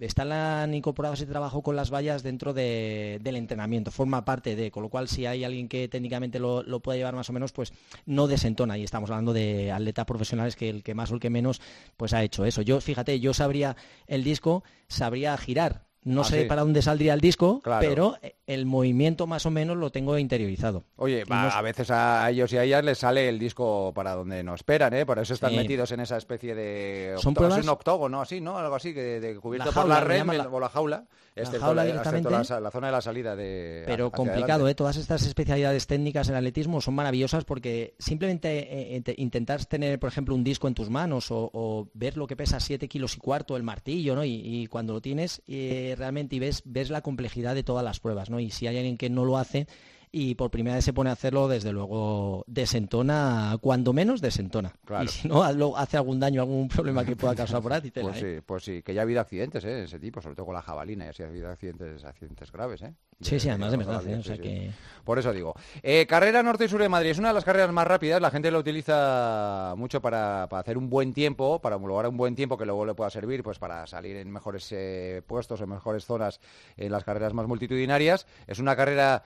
están 0.00 0.72
incorporados 0.72 1.20
ese 1.20 1.30
trabajo 1.30 1.62
con 1.62 1.74
las 1.74 1.90
vallas 1.92 2.22
dentro 2.22 2.54
del 2.54 3.36
entrenamiento, 3.36 3.90
forma 3.90 4.24
parte 4.24 4.54
de, 4.54 4.70
con 4.70 4.84
lo 4.84 4.88
cual 4.88 5.08
si 5.08 5.26
hay 5.26 5.42
alguien 5.42 5.68
que 5.68 5.88
técnicamente 5.88 6.38
lo, 6.38 6.62
lo 6.62 6.80
puede 6.80 6.98
llevar 6.98 7.16
más 7.16 7.28
o 7.28 7.32
menos, 7.32 7.52
pues 7.52 7.72
no 8.06 8.28
desentona. 8.28 8.78
Y 8.78 8.84
estamos 8.84 9.10
hablando 9.10 9.32
de 9.32 9.72
atletas 9.72 10.04
profesionales 10.04 10.54
que 10.54 10.70
el 10.70 10.82
que 10.84 10.94
más 10.94 11.10
o 11.10 11.14
el 11.14 11.20
que 11.20 11.30
menos, 11.30 11.60
pues 11.96 12.12
ha 12.14 12.22
hecho 12.22 12.44
eso. 12.44 12.62
Yo, 12.62 12.80
fíjate, 12.80 13.18
yo 13.18 13.34
sabría 13.34 13.76
el 14.06 14.22
disco, 14.22 14.62
sabría 14.86 15.23
a 15.26 15.36
girar. 15.36 15.84
No 16.04 16.20
ah, 16.20 16.24
sé 16.24 16.44
para 16.44 16.60
dónde 16.60 16.82
saldría 16.82 17.14
el 17.14 17.20
disco, 17.20 17.62
pero 17.80 18.18
el 18.46 18.66
movimiento 18.66 19.26
más 19.26 19.46
o 19.46 19.50
menos 19.50 19.78
lo 19.78 19.90
tengo 19.90 20.18
interiorizado. 20.18 20.84
Oye, 20.96 21.24
a 21.28 21.62
veces 21.62 21.90
a 21.90 22.28
ellos 22.28 22.52
y 22.52 22.58
a 22.58 22.64
ellas 22.64 22.84
les 22.84 22.98
sale 22.98 23.26
el 23.26 23.38
disco 23.38 23.92
para 23.94 24.14
donde 24.14 24.42
no 24.42 24.54
esperan, 24.54 24.92
¿eh? 24.92 25.06
Por 25.06 25.18
eso 25.18 25.32
están 25.32 25.56
metidos 25.56 25.92
en 25.92 26.00
esa 26.00 26.18
especie 26.18 26.54
de... 26.54 27.14
¿Son 27.18 27.32
pruebas? 27.32 27.62
un 27.62 27.70
octógono 27.70 28.20
así, 28.20 28.42
¿no? 28.42 28.58
Algo 28.58 28.74
así, 28.74 28.92
que 28.92 29.18
de, 29.18 29.36
cubierto 29.36 29.72
por 29.72 29.88
la 29.88 30.00
red 30.00 30.28
o 30.28 30.60
la 30.60 30.68
jaula. 30.68 31.06
Jaula 31.60 31.84
directamente. 31.84 32.30
La, 32.30 32.70
zona 32.70 32.86
de 32.88 32.92
la 32.92 33.00
salida 33.00 33.34
de... 33.34 33.82
Pero 33.86 34.10
complicado, 34.10 34.68
¿eh? 34.68 34.74
Todas 34.74 34.96
estas 34.96 35.26
especialidades 35.26 35.86
técnicas 35.86 36.28
en 36.28 36.36
atletismo 36.36 36.80
son 36.80 36.94
maravillosas 36.94 37.44
porque 37.44 37.94
simplemente 37.98 38.96
eh, 38.96 39.14
intentar 39.16 39.64
tener, 39.64 39.98
por 39.98 40.08
ejemplo, 40.08 40.34
un 40.34 40.44
disco 40.44 40.68
en 40.68 40.74
tus 40.74 40.90
manos 40.90 41.28
o, 41.30 41.88
ver 41.94 42.16
lo 42.16 42.26
que 42.26 42.36
pesa 42.36 42.60
7 42.60 42.88
kilos 42.88 43.16
y 43.16 43.20
cuarto 43.20 43.56
el 43.56 43.62
martillo, 43.62 44.14
¿no? 44.14 44.24
Y, 44.24 44.66
cuando 44.70 44.92
lo 44.92 45.00
tienes 45.00 45.42
eh, 45.46 45.94
realmente 45.98 46.36
y 46.36 46.38
ves, 46.38 46.62
ves 46.64 46.90
la 46.90 47.02
complejidad 47.02 47.54
de 47.54 47.62
todas 47.62 47.84
las 47.84 48.00
pruebas, 48.00 48.30
¿no? 48.30 48.40
Y 48.40 48.50
si 48.50 48.66
hay 48.66 48.76
alguien 48.76 48.96
que 48.96 49.10
no 49.10 49.24
lo 49.24 49.38
hace 49.38 49.66
y 50.16 50.36
por 50.36 50.48
primera 50.48 50.76
vez 50.76 50.84
se 50.84 50.92
pone 50.92 51.10
a 51.10 51.14
hacerlo, 51.14 51.48
desde 51.48 51.72
luego 51.72 52.44
desentona, 52.46 53.58
cuando 53.60 53.92
menos 53.92 54.20
desentona. 54.20 54.72
Y 55.02 55.08
si 55.08 55.26
no, 55.26 55.42
hace 55.76 55.96
algún 55.96 56.20
daño, 56.20 56.42
algún 56.42 56.68
problema 56.68 57.04
que 57.04 57.16
pueda 57.16 57.34
causar 57.34 57.60
por 57.60 57.72
ahí. 57.72 57.90
pues, 57.90 58.18
sí, 58.18 58.36
pues 58.46 58.62
sí, 58.62 58.82
que 58.82 58.94
ya 58.94 59.00
ha 59.00 59.02
habido 59.02 59.20
accidentes, 59.20 59.64
¿eh? 59.64 59.82
Ese 59.82 59.98
tipo, 59.98 60.22
sobre 60.22 60.36
todo 60.36 60.46
con 60.46 60.54
la 60.54 60.62
jabalina, 60.62 61.06
y 61.06 61.08
así 61.08 61.24
ha 61.24 61.26
habido 61.26 61.50
accidentes, 61.50 62.04
accidentes 62.04 62.52
graves, 62.52 62.82
¿eh? 62.82 62.94
sí, 63.20 63.40
sí, 63.40 63.48
además 63.48 63.72
de 63.72 63.76
verdad, 63.76 64.06
¿eh? 64.06 64.14
o 64.14 64.22
sea 64.22 64.38
que... 64.38 64.70
Por 65.02 65.18
eso 65.18 65.32
digo. 65.32 65.52
Eh, 65.82 66.06
carrera 66.06 66.44
norte 66.44 66.66
y 66.66 66.68
sur 66.68 66.80
de 66.80 66.88
Madrid 66.88 67.10
es 67.10 67.18
una 67.18 67.28
de 67.28 67.34
las 67.34 67.44
carreras 67.44 67.72
más 67.72 67.86
rápidas, 67.86 68.20
la 68.20 68.30
gente 68.30 68.52
lo 68.52 68.60
utiliza 68.60 69.74
mucho 69.76 70.00
para, 70.00 70.44
hacer 70.44 70.78
un 70.78 70.88
buen 70.88 71.12
tiempo, 71.12 71.60
para 71.60 71.74
homologar 71.74 72.06
un 72.06 72.16
buen 72.16 72.36
tiempo 72.36 72.56
que 72.56 72.66
luego 72.66 72.86
le 72.86 72.94
pueda 72.94 73.10
servir 73.10 73.42
pues 73.42 73.58
para 73.58 73.84
salir 73.88 74.16
en 74.16 74.30
mejores 74.30 74.68
eh, 74.70 75.22
puestos, 75.26 75.60
en 75.60 75.70
mejores 75.70 76.04
zonas 76.04 76.38
en 76.76 76.92
las 76.92 77.02
carreras 77.02 77.34
más 77.34 77.48
multitudinarias. 77.48 78.28
Es 78.46 78.60
una 78.60 78.76
carrera 78.76 79.24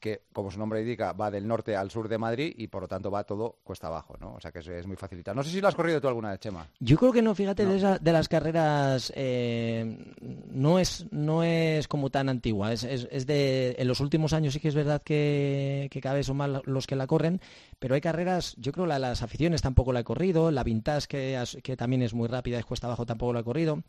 que, 0.00 0.22
como 0.32 0.50
su 0.50 0.58
nombre 0.58 0.80
indica, 0.80 1.12
va 1.12 1.30
del 1.30 1.46
norte 1.46 1.74
al 1.76 1.90
sur 1.90 2.08
de 2.08 2.18
Madrid 2.18 2.54
y 2.56 2.68
por 2.68 2.82
lo 2.82 2.88
tanto 2.88 3.10
va 3.10 3.24
todo 3.24 3.58
cuesta 3.64 3.88
abajo, 3.88 4.16
¿no? 4.20 4.34
O 4.34 4.40
sea 4.40 4.52
que 4.52 4.58
es, 4.58 4.86
muy 4.86 4.96
facilitado. 4.96 5.34
No 5.34 5.42
sé 5.42 5.50
si 5.50 5.60
lo 5.60 5.68
has 5.68 5.74
corrido 5.74 6.00
tú 6.00 6.08
alguna 6.08 6.30
vez, 6.30 6.40
Chema. 6.40 6.68
Yo 6.78 6.96
creo 6.96 7.12
que 7.12 7.22
no, 7.22 7.34
fíjate, 7.34 7.66
De, 7.66 8.12
las 8.12 8.28
carreras 8.28 9.12
eh, 9.16 10.14
no, 10.20 10.78
es, 10.78 11.06
no 11.10 11.42
es 11.42 11.88
como 11.88 12.10
tan 12.10 12.28
antigua. 12.28 12.72
Es, 12.72 12.84
es, 12.84 13.26
de, 13.26 13.76
en 13.78 13.88
los 13.88 14.00
últimos 14.00 14.32
años 14.32 14.54
sí 14.54 14.60
que 14.60 14.68
es 14.68 14.74
verdad 14.74 15.02
que, 15.02 15.88
cada 16.02 16.14
vez 16.14 16.26
son 16.26 16.36
más 16.36 16.50
los 16.64 16.86
que 16.86 16.96
la 16.96 17.06
corren, 17.06 17.40
pero 17.78 17.94
hay 17.94 18.00
carreras, 18.00 18.54
yo 18.58 18.72
creo 18.72 18.86
la 18.86 18.98
las 18.98 19.22
aficiones 19.22 19.62
tampoco 19.62 19.92
la 19.92 20.00
he 20.00 20.04
corrido, 20.04 20.50
la 20.50 20.64
Vintage 20.64 21.06
que, 21.08 21.42
que 21.62 21.76
también 21.76 22.02
es 22.02 22.14
muy 22.14 22.28
rápida, 22.28 22.58
es 22.58 22.64
cuesta 22.64 22.86
abajo 22.86 23.06
tampoco 23.06 23.32
la 23.32 23.40
he 23.40 23.44
corrido. 23.44 23.82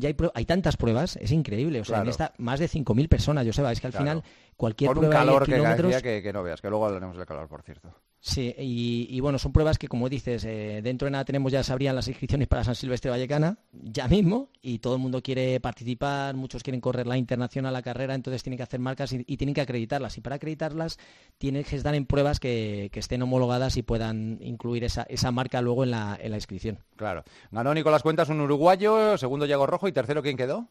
Ya 0.00 0.08
hay, 0.08 0.16
hay 0.34 0.44
tantas 0.46 0.78
pruebas, 0.78 1.16
es 1.16 1.30
increíble. 1.30 1.80
O 1.80 1.84
sea, 1.84 2.00
en 2.00 2.08
esta 2.08 2.32
más 2.38 2.58
de 2.58 2.68
5.000 2.68 3.08
personas, 3.08 3.44
yo 3.44 3.52
sé, 3.52 3.62
es 3.70 3.80
que 3.80 3.86
al 3.86 3.92
final 3.92 4.22
cualquier 4.56 4.92
Con 4.92 5.04
un 5.04 5.10
calor 5.10 5.44
que, 5.44 5.52
que, 5.52 6.32
no 6.32 6.42
veas, 6.42 6.60
que 6.60 6.70
luego 6.70 6.86
hablaremos 6.86 7.16
del 7.18 7.26
calor, 7.26 7.48
por 7.48 7.62
cierto. 7.62 7.94
Sí, 8.22 8.54
y, 8.58 9.18
bueno, 9.20 9.38
son 9.38 9.50
pruebas 9.50 9.78
que, 9.78 9.88
como 9.88 10.10
dices, 10.10 10.44
eh, 10.44 10.80
dentro 10.82 11.06
de 11.06 11.12
nada 11.12 11.24
tenemos, 11.24 11.50
ya 11.50 11.62
se 11.62 11.72
abrían 11.72 11.96
las 11.96 12.06
inscripciones 12.06 12.48
para 12.48 12.62
San 12.62 12.74
Silvestre 12.74 13.10
Vallecana, 13.10 13.56
ya 13.72 14.08
mismo, 14.08 14.50
y 14.60 14.78
todo 14.78 14.96
el 14.96 15.00
mundo 15.00 15.22
quiere 15.22 15.58
participar, 15.58 16.34
muchos 16.34 16.62
quieren 16.62 16.82
correr 16.82 17.06
la 17.06 17.16
internacional, 17.16 17.72
la 17.72 17.80
carrera, 17.80 18.14
entonces 18.14 18.42
tienen 18.42 18.58
que 18.58 18.62
hacer 18.62 18.78
marcas 18.78 19.14
y, 19.14 19.24
tienen 19.24 19.54
que 19.54 19.62
acreditarlas. 19.62 20.18
Y 20.18 20.20
para 20.20 20.36
acreditarlas, 20.36 20.98
tienen 21.38 21.64
que 21.64 21.76
estar 21.76 21.94
en 21.94 22.04
pruebas 22.04 22.40
que, 22.40 22.90
estén 22.92 23.22
homologadas 23.22 23.78
y 23.78 23.82
puedan 23.82 24.38
incluir 24.42 24.84
esa, 24.84 25.04
esa 25.04 25.30
marca 25.30 25.62
luego 25.62 25.84
en 25.84 25.92
la, 25.92 26.18
en 26.20 26.32
la 26.32 26.36
inscripción. 26.36 26.78
Claro. 26.96 27.24
Ganó 27.50 27.72
Nicolás 27.72 28.02
Cuentas, 28.02 28.28
un 28.28 28.42
uruguayo, 28.42 29.16
segundo 29.16 29.46
Yago 29.46 29.66
Rojo 29.66 29.88
y 29.88 29.92
tercero, 29.92 30.22
¿quién 30.22 30.36
quedó? 30.36 30.68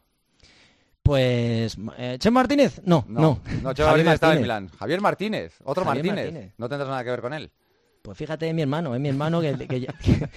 Pues, 1.10 1.76
eh, 1.98 2.18
¿Che 2.20 2.30
Martínez? 2.30 2.82
No, 2.84 3.04
no. 3.08 3.40
No, 3.64 3.74
Che 3.74 3.82
Martínez 3.82 4.14
estaba 4.14 4.34
en 4.34 4.42
Milán. 4.42 4.68
Javier 4.78 5.00
Martínez, 5.00 5.54
otro 5.64 5.84
Martínez. 5.84 6.54
No 6.56 6.68
tendrás 6.68 6.88
nada 6.88 7.02
que 7.02 7.10
ver 7.10 7.20
con 7.20 7.32
él. 7.32 7.50
Pues 8.02 8.16
fíjate, 8.16 8.48
es 8.48 8.54
mi 8.54 8.62
hermano, 8.62 8.94
es 8.94 9.00
mi 9.00 9.10
hermano 9.10 9.42
que, 9.42 9.54
que 9.68 9.80
ya- 9.80 9.92
que- 9.92 10.28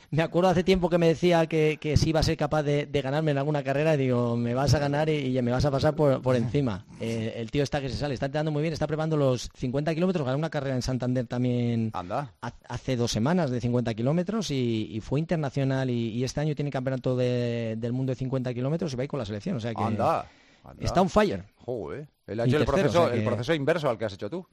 me 0.10 0.22
acuerdo 0.22 0.50
hace 0.50 0.64
tiempo 0.64 0.90
que 0.90 0.98
me 0.98 1.06
decía 1.06 1.46
que, 1.46 1.78
que 1.80 1.96
sí 1.96 2.08
iba 2.10 2.18
a 2.18 2.22
ser 2.24 2.36
capaz 2.36 2.64
de, 2.64 2.86
de 2.86 3.00
ganarme 3.00 3.30
en 3.30 3.38
alguna 3.38 3.62
carrera 3.62 3.94
y 3.94 3.98
digo, 3.98 4.36
me 4.36 4.54
vas 4.54 4.74
a 4.74 4.80
ganar 4.80 5.08
y, 5.08 5.38
y 5.38 5.40
me 5.42 5.52
vas 5.52 5.64
a 5.64 5.70
pasar 5.70 5.94
por, 5.94 6.20
por 6.20 6.34
encima. 6.36 6.84
Eh, 7.04 7.34
el 7.40 7.50
tío 7.50 7.64
está 7.64 7.80
que 7.80 7.88
se 7.88 7.96
sale, 7.96 8.14
está 8.14 8.26
entrenando 8.26 8.52
muy 8.52 8.62
bien, 8.62 8.72
está 8.72 8.86
preparando 8.86 9.16
los 9.16 9.50
50 9.56 9.92
kilómetros, 9.92 10.24
ganó 10.24 10.38
una 10.38 10.50
carrera 10.50 10.76
en 10.76 10.82
Santander 10.82 11.26
también 11.26 11.90
Anda. 11.94 12.32
ha- 12.40 12.52
hace 12.68 12.94
dos 12.94 13.10
semanas 13.10 13.50
de 13.50 13.60
50 13.60 13.92
kilómetros 13.94 14.52
y, 14.52 14.88
y 14.88 15.00
fue 15.00 15.18
internacional 15.18 15.90
y, 15.90 16.10
y 16.10 16.22
este 16.22 16.40
año 16.40 16.54
tiene 16.54 16.70
campeonato 16.70 17.16
de- 17.16 17.74
del 17.76 17.92
mundo 17.92 18.12
de 18.12 18.16
50 18.16 18.54
kilómetros 18.54 18.92
y 18.92 18.96
va 18.96 19.02
a 19.02 19.04
ir 19.04 19.10
con 19.10 19.18
la 19.18 19.24
selección, 19.26 19.56
o 19.56 19.60
sea 19.60 19.74
que 19.74 19.82
Anda. 19.82 20.28
anda. 20.62 20.84
está 20.84 21.00
on 21.02 21.08
fire. 21.10 21.42
Joder. 21.56 22.06
Él 22.28 22.38
ha 22.38 22.46
Y 22.46 22.50
hecho 22.50 22.56
el 22.58 22.62
o 22.62 22.66
proceso 23.24 23.52
inverso 23.54 23.88
al 23.90 23.98
que 23.98 24.04
has 24.04 24.12
hecho 24.12 24.30
tú. 24.30 24.46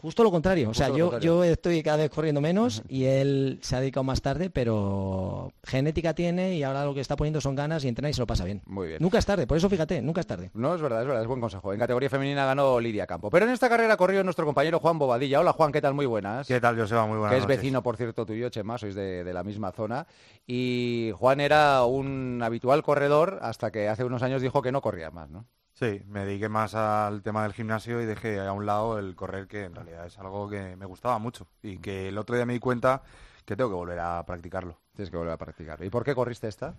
Justo 0.00 0.22
lo 0.22 0.30
contrario, 0.30 0.70
o 0.70 0.74
sea, 0.74 0.88
yo, 0.88 1.06
contrario. 1.10 1.42
yo 1.42 1.44
estoy 1.44 1.82
cada 1.82 1.96
vez 1.96 2.10
corriendo 2.10 2.40
menos 2.40 2.82
y 2.88 3.04
él 3.04 3.58
se 3.62 3.76
ha 3.76 3.80
dedicado 3.80 4.04
más 4.04 4.20
tarde, 4.20 4.50
pero 4.50 5.52
genética 5.64 6.14
tiene 6.14 6.54
y 6.54 6.62
ahora 6.62 6.84
lo 6.84 6.94
que 6.94 7.00
está 7.00 7.16
poniendo 7.16 7.40
son 7.40 7.54
ganas 7.54 7.82
y 7.84 7.88
entrena 7.88 8.10
y 8.10 8.12
se 8.12 8.20
lo 8.20 8.26
pasa 8.26 8.44
bien. 8.44 8.62
Muy 8.66 8.88
bien. 8.88 8.98
Nunca 9.00 9.18
es 9.18 9.26
tarde, 9.26 9.46
por 9.46 9.56
eso 9.56 9.68
fíjate, 9.70 10.02
nunca 10.02 10.20
es 10.20 10.26
tarde. 10.26 10.50
No, 10.54 10.74
es 10.74 10.80
verdad, 10.82 11.00
es 11.00 11.06
verdad, 11.08 11.22
es 11.22 11.28
buen 11.28 11.40
consejo. 11.40 11.72
En 11.72 11.78
categoría 11.78 12.10
femenina 12.10 12.44
ganó 12.44 12.78
Lidia 12.78 13.06
Campo. 13.06 13.30
Pero 13.30 13.46
en 13.46 13.52
esta 13.52 13.68
carrera 13.68 13.96
corrió 13.96 14.22
nuestro 14.22 14.44
compañero 14.44 14.78
Juan 14.80 14.98
Bobadilla. 14.98 15.40
Hola 15.40 15.52
Juan, 15.54 15.72
¿qué 15.72 15.80
tal? 15.80 15.94
Muy 15.94 16.06
buenas. 16.06 16.46
¿Qué 16.46 16.60
tal, 16.60 16.78
Joseba? 16.78 17.06
Muy 17.06 17.16
buenas 17.18 17.32
que 17.32 17.38
es 17.38 17.44
noches. 17.44 17.56
vecino, 17.56 17.82
por 17.82 17.96
cierto, 17.96 18.26
tuyo, 18.26 18.48
Chema, 18.50 18.76
sois 18.78 18.94
de, 18.94 19.24
de 19.24 19.32
la 19.32 19.42
misma 19.42 19.72
zona. 19.72 20.06
Y 20.46 21.10
Juan 21.18 21.40
era 21.40 21.84
un 21.84 22.40
habitual 22.44 22.82
corredor 22.82 23.38
hasta 23.42 23.70
que 23.70 23.88
hace 23.88 24.04
unos 24.04 24.22
años 24.22 24.42
dijo 24.42 24.60
que 24.62 24.72
no 24.72 24.82
corría 24.82 25.10
más, 25.10 25.30
¿no? 25.30 25.46
Sí, 25.78 26.00
me 26.08 26.24
dediqué 26.24 26.48
más 26.48 26.74
al 26.74 27.22
tema 27.22 27.42
del 27.42 27.52
gimnasio 27.52 28.00
y 28.00 28.06
dejé 28.06 28.40
a 28.40 28.50
un 28.52 28.64
lado 28.64 28.98
el 28.98 29.14
correr, 29.14 29.46
que 29.46 29.64
en 29.64 29.74
realidad 29.74 30.06
es 30.06 30.18
algo 30.18 30.48
que 30.48 30.74
me 30.74 30.86
gustaba 30.86 31.18
mucho 31.18 31.48
y 31.62 31.76
que 31.76 32.08
el 32.08 32.16
otro 32.16 32.34
día 32.34 32.46
me 32.46 32.54
di 32.54 32.60
cuenta 32.60 33.02
que 33.44 33.56
tengo 33.56 33.68
que 33.68 33.76
volver 33.76 33.98
a 33.98 34.24
practicarlo. 34.24 34.78
Tienes 34.94 35.10
que 35.10 35.18
volver 35.18 35.34
a 35.34 35.36
practicar. 35.36 35.84
¿Y 35.84 35.90
por 35.90 36.02
qué 36.02 36.14
corriste 36.14 36.48
esta? 36.48 36.76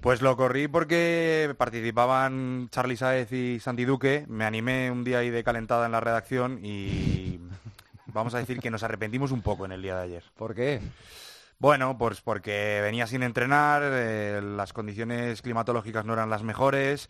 Pues 0.00 0.22
lo 0.22 0.36
corrí 0.36 0.68
porque 0.68 1.52
participaban 1.58 2.68
Charlie 2.70 2.96
Saez 2.96 3.32
y 3.32 3.58
Santi 3.58 3.84
Duque. 3.84 4.26
Me 4.28 4.44
animé 4.44 4.92
un 4.92 5.02
día 5.02 5.18
ahí 5.18 5.30
de 5.30 5.42
calentada 5.42 5.86
en 5.86 5.90
la 5.90 6.00
redacción 6.00 6.60
y 6.64 7.40
vamos 8.06 8.36
a 8.36 8.38
decir 8.38 8.60
que 8.60 8.70
nos 8.70 8.84
arrepentimos 8.84 9.32
un 9.32 9.42
poco 9.42 9.64
en 9.64 9.72
el 9.72 9.82
día 9.82 9.96
de 9.96 10.04
ayer. 10.04 10.24
¿Por 10.36 10.54
qué? 10.54 10.80
Bueno, 11.58 11.98
pues 11.98 12.20
porque 12.20 12.78
venía 12.80 13.08
sin 13.08 13.24
entrenar, 13.24 13.82
eh, 13.84 14.40
las 14.40 14.72
condiciones 14.72 15.42
climatológicas 15.42 16.04
no 16.04 16.12
eran 16.12 16.30
las 16.30 16.44
mejores 16.44 17.08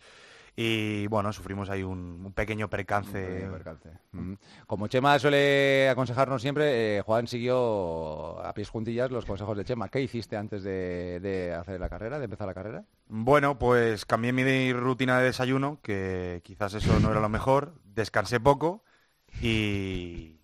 y 0.59 1.05
bueno, 1.05 1.31
sufrimos 1.31 1.69
ahí 1.69 1.83
un, 1.83 2.23
un 2.25 2.33
pequeño 2.33 2.67
percance. 2.67 3.11
Pequeño 3.27 3.51
percance. 3.51 3.89
Mm. 4.11 4.33
Como 4.65 4.87
Chema 4.87 5.19
suele 5.19 5.87
aconsejarnos 5.87 6.41
siempre, 6.41 6.97
eh, 6.97 7.01
Juan 7.01 7.27
siguió 7.27 8.43
a 8.43 8.53
pies 8.55 8.69
juntillas 8.69 9.11
los 9.11 9.23
consejos 9.25 9.55
de 9.55 9.63
Chema. 9.65 9.87
¿Qué 9.89 10.01
hiciste 10.01 10.35
antes 10.35 10.63
de, 10.63 11.19
de 11.21 11.53
hacer 11.53 11.79
la 11.79 11.89
carrera, 11.89 12.17
de 12.17 12.25
empezar 12.25 12.47
la 12.47 12.55
carrera? 12.55 12.83
Bueno, 13.07 13.59
pues 13.59 14.05
cambié 14.05 14.33
mi 14.33 14.73
rutina 14.73 15.19
de 15.19 15.25
desayuno, 15.25 15.79
que 15.83 16.41
quizás 16.43 16.73
eso 16.73 16.99
no 16.99 17.11
era 17.11 17.19
lo 17.19 17.29
mejor, 17.29 17.75
descansé 17.85 18.39
poco 18.39 18.83
y 19.43 20.39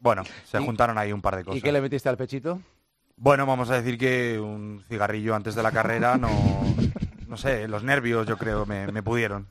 bueno, 0.00 0.24
se 0.44 0.60
¿Y- 0.60 0.64
juntaron 0.64 0.98
ahí 0.98 1.12
un 1.12 1.22
par 1.22 1.36
de 1.36 1.44
cosas. 1.44 1.58
¿Y 1.58 1.62
qué 1.62 1.70
le 1.70 1.80
metiste 1.80 2.08
al 2.08 2.16
pechito? 2.16 2.60
Bueno, 3.16 3.46
vamos 3.46 3.70
a 3.70 3.76
decir 3.80 3.96
que 3.96 4.40
un 4.40 4.82
cigarrillo 4.88 5.36
antes 5.36 5.54
de 5.54 5.62
la 5.62 5.70
carrera 5.70 6.16
no, 6.18 6.28
no 7.32 7.38
sé, 7.38 7.66
los 7.66 7.82
nervios 7.82 8.26
yo 8.28 8.36
creo 8.36 8.66
me, 8.66 8.86
me 8.92 9.02
pudieron. 9.02 9.48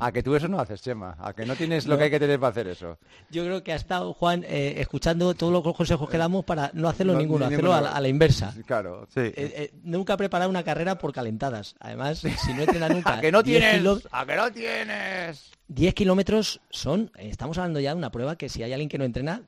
A 0.00 0.12
que 0.12 0.22
tú 0.22 0.34
eso 0.34 0.48
no 0.48 0.60
haces, 0.60 0.82
Chema. 0.82 1.16
A 1.18 1.32
que 1.32 1.46
no 1.46 1.56
tienes 1.56 1.86
lo 1.86 1.96
que 1.96 2.04
hay 2.04 2.10
que 2.10 2.20
tener 2.20 2.38
para 2.38 2.50
hacer 2.50 2.68
eso. 2.68 2.98
Yo 3.30 3.42
creo 3.44 3.62
que 3.62 3.72
ha 3.72 3.76
estado 3.76 4.12
Juan 4.12 4.44
eh, 4.46 4.74
escuchando 4.78 5.32
todos 5.34 5.50
los 5.50 5.74
consejos 5.74 6.10
que 6.10 6.18
damos 6.18 6.44
para 6.44 6.70
no 6.74 6.88
hacerlo 6.90 7.14
No, 7.14 7.20
ninguno, 7.20 7.46
ni 7.48 7.54
hacerlo 7.54 7.72
a 7.72 7.76
ninguno. 7.76 7.90
la, 7.90 7.96
a 7.96 8.00
la 8.02 8.08
inversa. 8.08 8.54
Claro. 8.66 9.06
Sí. 9.14 9.20
Eh, 9.20 9.32
eh, 9.36 9.70
nunca 9.82 10.18
preparar 10.18 10.48
una 10.50 10.62
carrera 10.62 10.98
por 10.98 11.12
calentadas. 11.14 11.74
Además, 11.80 12.18
si 12.18 12.52
no 12.54 12.62
entrena 12.62 12.88
nunca. 12.90 13.14
¿A 13.14 13.20
que 13.22 13.32
no 13.32 13.42
10 13.42 13.58
tienes? 13.60 13.78
kilo- 13.78 14.00
¿A 14.12 14.26
que 14.26 14.36
no 14.36 14.52
tienes? 14.52 15.50
10 15.68 15.94
kilómetros 15.94 16.60
son, 16.68 17.10
estamos 17.18 17.56
hablando 17.56 17.80
ya 17.80 17.92
de 17.92 17.96
una 17.96 18.10
prueba 18.10 18.36
que 18.36 18.50
si 18.50 18.62
hay 18.62 18.72
alguien 18.74 18.90
que 18.90 18.98
no 18.98 19.04
entrena, 19.04 19.42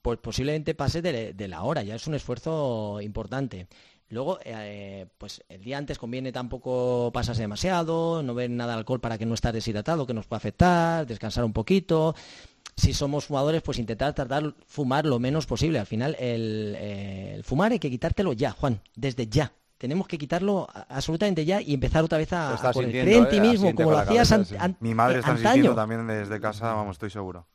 pues 0.00 0.18
posiblemente 0.18 0.74
pase 0.74 1.02
de, 1.02 1.34
de 1.34 1.48
la 1.48 1.62
hora, 1.62 1.82
ya 1.82 1.94
es 1.94 2.06
un 2.06 2.14
esfuerzo 2.14 3.00
importante. 3.02 3.66
Luego, 4.08 4.38
eh, 4.44 5.06
pues 5.18 5.42
el 5.48 5.62
día 5.62 5.78
antes 5.78 5.98
conviene 5.98 6.30
tampoco 6.30 7.10
pasarse 7.12 7.42
demasiado, 7.42 8.22
no 8.22 8.34
ver 8.34 8.50
nada 8.50 8.72
de 8.74 8.78
alcohol 8.78 9.00
para 9.00 9.18
que 9.18 9.26
no 9.26 9.34
estés 9.34 9.52
deshidratado, 9.52 10.06
que 10.06 10.14
nos 10.14 10.26
puede 10.26 10.38
afectar, 10.38 11.06
descansar 11.06 11.44
un 11.44 11.52
poquito. 11.52 12.14
Si 12.76 12.92
somos 12.92 13.24
fumadores, 13.24 13.62
pues 13.62 13.78
intentar 13.78 14.14
tratar 14.14 14.54
fumar 14.66 15.06
lo 15.06 15.18
menos 15.18 15.46
posible. 15.46 15.78
Al 15.78 15.86
final, 15.86 16.14
el, 16.20 16.76
eh, 16.78 17.32
el 17.34 17.42
fumar 17.42 17.72
hay 17.72 17.78
que 17.78 17.90
quitártelo 17.90 18.32
ya, 18.32 18.52
Juan, 18.52 18.80
desde 18.94 19.26
ya. 19.26 19.52
Tenemos 19.78 20.06
que 20.06 20.16
quitarlo 20.18 20.66
absolutamente 20.88 21.44
ya 21.44 21.60
y 21.60 21.74
empar 21.74 22.02
otra 22.04 22.16
vez 22.18 22.32
a, 22.32 22.54
a 22.54 22.72
Cree 22.72 23.16
en 23.18 23.24
¿eh? 23.24 23.28
ti 23.28 23.40
mismo, 23.40 23.66
Asiente 23.68 23.82
como 23.82 23.90
lo 23.90 23.98
hacías 23.98 24.28
cabeza, 24.30 24.54
an- 24.56 24.60
an- 24.62 24.76
Mi 24.80 24.94
madre 24.94 25.16
eh, 25.16 25.18
está 25.18 25.32
antaño. 25.32 25.74
también 25.74 26.06
desde 26.06 26.40
casa, 26.40 26.72
vamos, 26.72 26.92
estoy 26.96 27.10
seguro. 27.10 27.46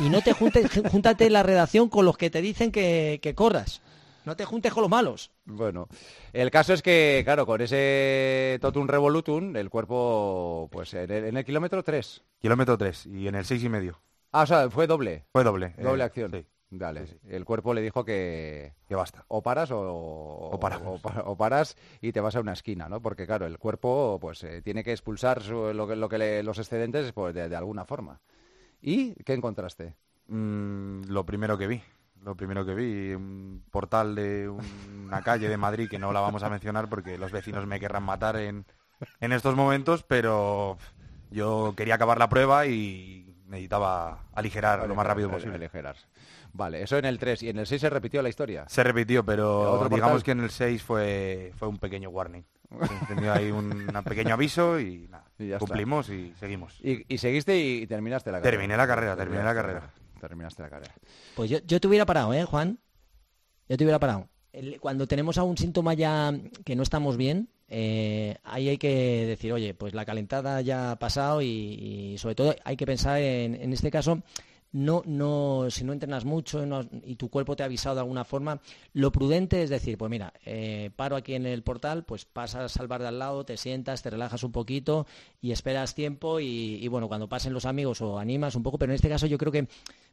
Y 0.00 0.08
no 0.10 0.20
te 0.22 0.32
juntes, 0.32 0.66
júntate 0.90 1.26
en 1.26 1.32
la 1.34 1.42
redacción 1.42 1.88
con 1.88 2.04
los 2.06 2.16
que 2.16 2.30
te 2.30 2.40
dicen 2.42 2.72
que, 2.72 3.20
que 3.22 3.34
corras. 3.34 3.82
No 4.24 4.36
te 4.36 4.44
juntes 4.44 4.72
con 4.74 4.82
los 4.82 4.90
malos. 4.90 5.30
Bueno, 5.44 5.88
el 6.32 6.50
caso 6.50 6.72
es 6.74 6.82
que, 6.82 7.22
claro, 7.24 7.46
con 7.46 7.60
ese 7.60 8.58
totum 8.60 8.86
revolutum, 8.86 9.56
el 9.56 9.70
cuerpo, 9.70 10.68
pues 10.70 10.92
en 10.94 11.10
el, 11.10 11.24
en 11.26 11.36
el 11.36 11.44
kilómetro 11.44 11.82
3. 11.82 12.22
Kilómetro 12.40 12.76
3 12.76 13.06
y 13.06 13.26
en 13.28 13.34
el 13.36 13.44
seis 13.44 13.62
y 13.64 13.68
medio. 13.68 14.00
Ah, 14.32 14.42
o 14.42 14.46
sea, 14.46 14.68
fue 14.70 14.86
doble. 14.86 15.24
Fue 15.32 15.44
doble. 15.44 15.74
eh, 15.78 15.82
Doble 15.82 16.04
acción. 16.04 16.30
Sí, 16.30 16.44
Dale. 16.70 17.06
Sí, 17.06 17.14
sí. 17.22 17.28
El 17.30 17.46
cuerpo 17.46 17.72
le 17.72 17.80
dijo 17.80 18.04
que 18.04 18.74
que 18.86 18.94
basta. 18.94 19.24
o 19.28 19.42
paras 19.42 19.70
o, 19.70 19.80
o, 19.80 20.50
o 20.54 20.98
pa- 21.00 21.22
o 21.24 21.36
paras 21.36 21.76
y 22.02 22.12
te 22.12 22.20
vas 22.20 22.36
a 22.36 22.40
una 22.40 22.52
esquina, 22.52 22.90
¿no? 22.90 23.00
Porque, 23.00 23.26
claro, 23.26 23.46
el 23.46 23.58
cuerpo 23.58 24.18
pues 24.20 24.44
eh, 24.44 24.60
tiene 24.60 24.84
que 24.84 24.92
expulsar 24.92 25.42
su- 25.42 25.72
lo 25.72 25.88
que, 25.88 25.96
lo 25.96 26.10
que 26.10 26.18
le- 26.18 26.42
los 26.42 26.58
excedentes 26.58 27.10
pues, 27.12 27.34
de, 27.34 27.48
de 27.48 27.56
alguna 27.56 27.86
forma. 27.86 28.20
¿Y 28.82 29.14
qué 29.24 29.32
encontraste? 29.32 29.94
Mm, 30.26 31.04
lo 31.06 31.24
primero 31.24 31.56
que 31.56 31.66
vi. 31.66 31.82
Lo 32.24 32.34
primero 32.36 32.64
que 32.66 32.74
vi, 32.74 33.14
un 33.14 33.62
portal 33.70 34.14
de 34.14 34.48
una 34.48 35.22
calle 35.22 35.48
de 35.48 35.56
Madrid 35.56 35.88
que 35.88 35.98
no 35.98 36.12
la 36.12 36.20
vamos 36.20 36.42
a 36.42 36.50
mencionar 36.50 36.88
porque 36.88 37.16
los 37.16 37.32
vecinos 37.32 37.66
me 37.66 37.80
querrán 37.80 38.02
matar 38.02 38.36
en, 38.36 38.66
en 39.20 39.32
estos 39.32 39.54
momentos, 39.56 40.02
pero 40.02 40.76
yo 41.30 41.74
quería 41.76 41.94
acabar 41.94 42.18
la 42.18 42.28
prueba 42.28 42.66
y 42.66 43.34
necesitaba 43.46 44.24
aligerar 44.34 44.86
lo 44.86 44.94
más 44.94 45.06
rápido 45.06 45.30
posible. 45.30 45.56
aligerar. 45.56 45.96
Vale, 46.52 46.82
eso 46.82 46.96
en 46.98 47.04
el 47.04 47.18
3. 47.18 47.42
¿Y 47.44 47.48
en 47.50 47.58
el 47.58 47.66
6 47.66 47.80
se 47.80 47.90
repitió 47.90 48.20
la 48.22 48.28
historia? 48.28 48.64
Se 48.68 48.82
repitió, 48.82 49.24
pero 49.24 49.72
¿Otro 49.72 49.88
digamos 49.88 50.12
portal? 50.16 50.24
que 50.24 50.30
en 50.32 50.40
el 50.40 50.50
6 50.50 50.82
fue, 50.82 51.52
fue 51.56 51.68
un 51.68 51.78
pequeño 51.78 52.10
warning. 52.10 52.42
Ahí 53.32 53.50
un 53.50 53.72
un 53.96 54.04
pequeño 54.04 54.34
aviso 54.34 54.78
y 54.78 55.08
nada, 55.08 55.24
Y 55.38 55.46
ya 55.48 55.56
está. 55.56 55.58
cumplimos 55.66 56.10
y 56.10 56.34
seguimos. 56.38 56.78
Y, 56.82 57.04
y 57.08 57.16
seguiste 57.18 57.56
y, 57.58 57.86
terminaste 57.86 58.30
la 58.30 58.38
carrera. 58.38 58.50
Terminé 58.58 58.76
la 58.76 58.86
carrera, 58.86 59.16
terminé 59.16 59.42
la 59.42 59.54
carrera. 59.54 59.90
Terminaste 60.20 60.62
la 60.62 60.70
carrera. 60.70 60.94
Pues 61.34 61.50
yo, 61.50 61.58
yo 61.66 61.80
te 61.80 61.88
hubiera 61.88 62.06
parado, 62.06 62.32
¿eh, 62.34 62.44
Juan? 62.44 62.78
Yo 63.68 63.76
te 63.76 63.84
hubiera 63.84 63.98
parado. 63.98 64.28
Cuando 64.80 65.06
tenemos 65.06 65.38
algún 65.38 65.56
síntoma 65.56 65.94
ya 65.94 66.34
que 66.64 66.74
no 66.74 66.82
estamos 66.82 67.16
bien, 67.16 67.48
eh, 67.68 68.38
ahí 68.44 68.70
hay 68.70 68.78
que 68.78 69.26
decir, 69.26 69.52
oye, 69.52 69.74
pues 69.74 69.94
la 69.94 70.04
calentada 70.04 70.60
ya 70.62 70.92
ha 70.92 70.98
pasado 70.98 71.42
y, 71.42 72.16
sobre 72.18 72.34
todo 72.34 72.56
hay 72.64 72.76
que 72.76 72.86
pensar 72.86 73.20
en, 73.20 73.54
en 73.54 73.72
este 73.72 73.90
caso, 73.90 74.22
no, 74.72 75.02
no, 75.06 75.66
si 75.70 75.84
no 75.84 75.92
entrenas 75.92 76.24
mucho 76.24 76.62
y 77.04 77.16
tu 77.16 77.30
cuerpo 77.30 77.56
te 77.56 77.62
ha 77.62 77.66
avisado 77.66 77.94
de 77.94 78.00
alguna 78.02 78.24
forma, 78.24 78.60
lo 78.92 79.10
prudente 79.12 79.62
es 79.62 79.70
decir, 79.70 79.96
pues 79.96 80.10
mira, 80.10 80.32
eh, 80.44 80.90
paro 80.94 81.16
aquí 81.16 81.34
en 81.34 81.46
el 81.46 81.62
portal, 81.62 82.04
pues 82.04 82.24
pasas 82.26 82.76
al 82.76 82.88
bar 82.88 83.00
de 83.00 83.08
al 83.08 83.18
lado, 83.18 83.44
te 83.44 83.56
sientas, 83.56 84.02
te 84.02 84.10
relajas 84.10 84.42
un 84.42 84.52
poquito 84.52 85.06
y 85.40 85.52
esperas 85.52 85.94
tiempo 85.94 86.38
y 86.40 86.86
bueno, 86.88 87.08
cuando 87.08 87.28
pasen 87.28 87.54
los 87.54 87.64
amigos 87.64 88.02
o 88.02 88.18
animas 88.18 88.54
un 88.56 88.62
poco, 88.62 88.78
pero 88.78 88.92
en 88.92 88.96
este 88.96 89.08
caso 89.08 89.26
yo 89.26 89.38
creo 89.38 89.52
que 89.52 89.68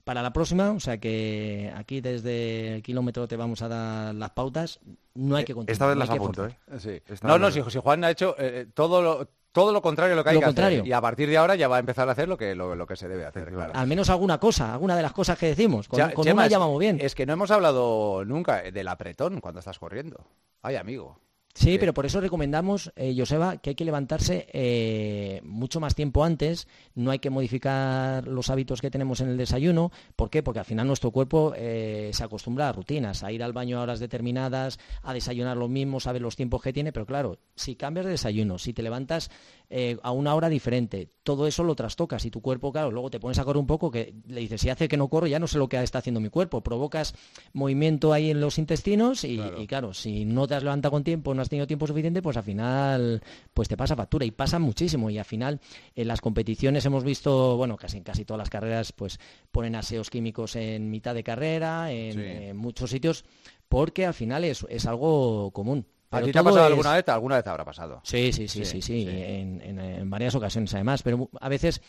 para 0.05 0.21
la 0.21 0.31
próxima, 0.31 0.71
o 0.71 0.79
sea 0.79 0.97
que 0.99 1.73
aquí 1.75 1.99
desde 1.99 2.75
el 2.75 2.83
kilómetro 2.83 3.27
te 3.27 3.35
vamos 3.35 3.61
a 3.61 3.67
dar 3.67 4.15
las 4.15 4.29
pautas, 4.29 4.79
no 5.15 5.35
hay 5.35 5.43
que 5.43 5.53
continuar. 5.53 5.73
Esta 5.73 5.87
vez 5.87 5.95
no 5.95 5.99
las 5.99 6.09
apunto. 6.09 6.45
¿eh? 6.45 6.57
Sí. 6.79 7.01
No, 7.23 7.37
no, 7.37 7.51
si, 7.51 7.61
si 7.69 7.79
Juan 7.79 8.03
ha 8.05 8.11
hecho 8.11 8.35
eh, 8.37 8.67
todo 8.73 9.01
lo, 9.01 9.27
todo 9.51 9.73
lo 9.73 9.81
contrario 9.81 10.11
de 10.11 10.15
lo 10.17 10.23
que 10.23 10.29
hay 10.29 10.35
Lo 10.35 10.41
que 10.41 10.45
contrario. 10.45 10.77
hacer. 10.81 10.87
Y 10.87 10.93
a 10.93 11.01
partir 11.01 11.27
de 11.29 11.37
ahora 11.37 11.55
ya 11.55 11.67
va 11.67 11.77
a 11.77 11.79
empezar 11.79 12.07
a 12.07 12.11
hacer 12.11 12.29
lo 12.29 12.37
que, 12.37 12.53
lo, 12.55 12.75
lo 12.75 12.85
que 12.85 12.95
se 12.95 13.07
debe 13.07 13.25
hacer. 13.25 13.49
claro. 13.51 13.71
Al 13.75 13.87
menos 13.87 14.09
alguna 14.09 14.37
cosa, 14.39 14.73
alguna 14.73 14.95
de 14.95 15.01
las 15.01 15.11
cosas 15.13 15.37
que 15.39 15.47
decimos. 15.47 15.87
Con, 15.87 15.97
Ya- 15.97 16.13
con 16.13 16.23
Chema, 16.23 16.33
una 16.41 16.45
es- 16.45 16.51
ya 16.51 16.59
vamos 16.59 16.79
bien. 16.79 16.99
Es 17.01 17.15
que 17.15 17.25
no 17.25 17.33
hemos 17.33 17.49
hablado 17.51 18.23
nunca 18.25 18.61
del 18.61 18.87
apretón 18.87 19.41
cuando 19.41 19.59
estás 19.59 19.79
corriendo. 19.79 20.23
Ay, 20.61 20.75
amigo. 20.75 21.19
Sí, 21.57 21.77
pero 21.79 21.93
por 21.93 22.05
eso 22.05 22.19
recomendamos, 22.19 22.91
eh, 22.97 23.15
Joseba, 23.17 23.55
que 23.55 23.69
hay 23.69 23.75
que 23.75 23.85
levantarse 23.85 24.45
eh, 24.51 25.39
mucho 25.45 25.79
más 25.79 25.95
tiempo 25.95 26.25
antes, 26.25 26.67
no 26.95 27.11
hay 27.11 27.19
que 27.19 27.29
modificar 27.29 28.27
los 28.27 28.49
hábitos 28.49 28.81
que 28.81 28.91
tenemos 28.91 29.21
en 29.21 29.29
el 29.29 29.37
desayuno. 29.37 29.89
¿Por 30.17 30.29
qué? 30.29 30.43
Porque 30.43 30.59
al 30.59 30.65
final 30.65 30.85
nuestro 30.85 31.11
cuerpo 31.11 31.53
eh, 31.55 32.09
se 32.11 32.25
acostumbra 32.25 32.67
a 32.67 32.73
rutinas, 32.73 33.23
a 33.23 33.31
ir 33.31 33.41
al 33.41 33.53
baño 33.53 33.79
a 33.79 33.83
horas 33.83 34.01
determinadas, 34.01 34.79
a 35.01 35.13
desayunar 35.13 35.55
lo 35.55 35.69
mismo, 35.69 36.01
saber 36.01 36.21
los 36.21 36.35
tiempos 36.35 36.61
que 36.61 36.73
tiene, 36.73 36.91
pero 36.91 37.05
claro, 37.05 37.39
si 37.55 37.77
cambias 37.77 38.05
de 38.05 38.11
desayuno, 38.11 38.57
si 38.57 38.73
te 38.73 38.83
levantas 38.83 39.31
eh, 39.69 39.97
a 40.03 40.11
una 40.11 40.35
hora 40.35 40.49
diferente, 40.49 41.09
todo 41.23 41.47
eso 41.47 41.63
lo 41.63 41.75
trastocas 41.75 42.25
y 42.25 42.31
tu 42.31 42.41
cuerpo, 42.41 42.71
claro, 42.71 42.91
luego 42.91 43.09
te 43.09 43.19
pones 43.19 43.39
a 43.39 43.45
correr 43.45 43.59
un 43.59 43.67
poco, 43.67 43.89
que 43.89 44.13
le 44.27 44.41
dices, 44.41 44.61
si 44.61 44.69
hace 44.69 44.87
que 44.87 44.97
no 44.97 45.07
corro, 45.07 45.27
ya 45.27 45.39
no 45.39 45.47
sé 45.47 45.57
lo 45.57 45.69
que 45.69 45.81
está 45.81 45.99
haciendo 45.99 46.19
mi 46.19 46.29
cuerpo, 46.29 46.61
provocas 46.61 47.15
movimiento 47.53 48.13
ahí 48.13 48.31
en 48.31 48.41
los 48.41 48.57
intestinos 48.57 49.23
y 49.23 49.35
y 49.57 49.67
claro 49.67 49.93
si 49.93 50.25
no 50.25 50.47
te 50.47 50.55
has 50.55 50.63
levantado 50.63 50.91
con 50.91 51.03
tiempo, 51.03 51.33
no 51.33 51.41
has 51.41 51.49
tenido 51.49 51.67
tiempo 51.67 51.87
suficiente, 51.87 52.21
pues 52.21 52.37
al 52.37 52.43
final 52.43 53.21
pues 53.53 53.67
te 53.67 53.77
pasa 53.77 53.95
factura 53.95 54.25
y 54.25 54.31
pasa 54.31 54.59
muchísimo. 54.59 55.09
Y 55.09 55.17
al 55.17 55.25
final 55.25 55.59
en 55.95 56.07
las 56.07 56.21
competiciones 56.21 56.85
hemos 56.85 57.03
visto, 57.03 57.57
bueno, 57.57 57.77
casi 57.77 57.97
en 57.97 58.03
casi 58.03 58.25
todas 58.25 58.39
las 58.39 58.49
carreras 58.49 58.91
pues 58.91 59.19
ponen 59.51 59.75
aseos 59.75 60.09
químicos 60.09 60.55
en 60.55 60.89
mitad 60.89 61.15
de 61.15 61.23
carrera, 61.23 61.91
en, 61.91 62.19
en 62.19 62.57
muchos 62.57 62.89
sitios, 62.89 63.25
porque 63.67 64.05
al 64.05 64.13
final 64.13 64.43
es, 64.43 64.65
es 64.69 64.85
algo 64.85 65.51
común. 65.51 65.85
¿A 66.11 66.17
Pero 66.17 66.25
ti 66.27 66.31
te 66.31 66.39
ha 66.39 66.43
pasado 66.43 66.65
es- 66.65 66.71
alguna 66.71 66.93
vez? 66.93 67.09
Alguna 67.09 67.35
vez 67.37 67.47
habrá 67.47 67.65
pasado. 67.65 67.99
Sí, 68.03 68.31
sí, 68.31 68.47
sí, 68.47 68.63
Sí, 68.63 68.65
sí, 68.65 68.81
sí, 68.81 69.03
sí. 69.05 69.09
En, 69.09 69.61
en- 69.61 69.79
en 69.79 70.09
varias 70.09 70.35
ocasiones 70.35 70.73
además, 70.73 71.01
pero 71.03 71.29
a 71.41 71.49
veces 71.49 71.81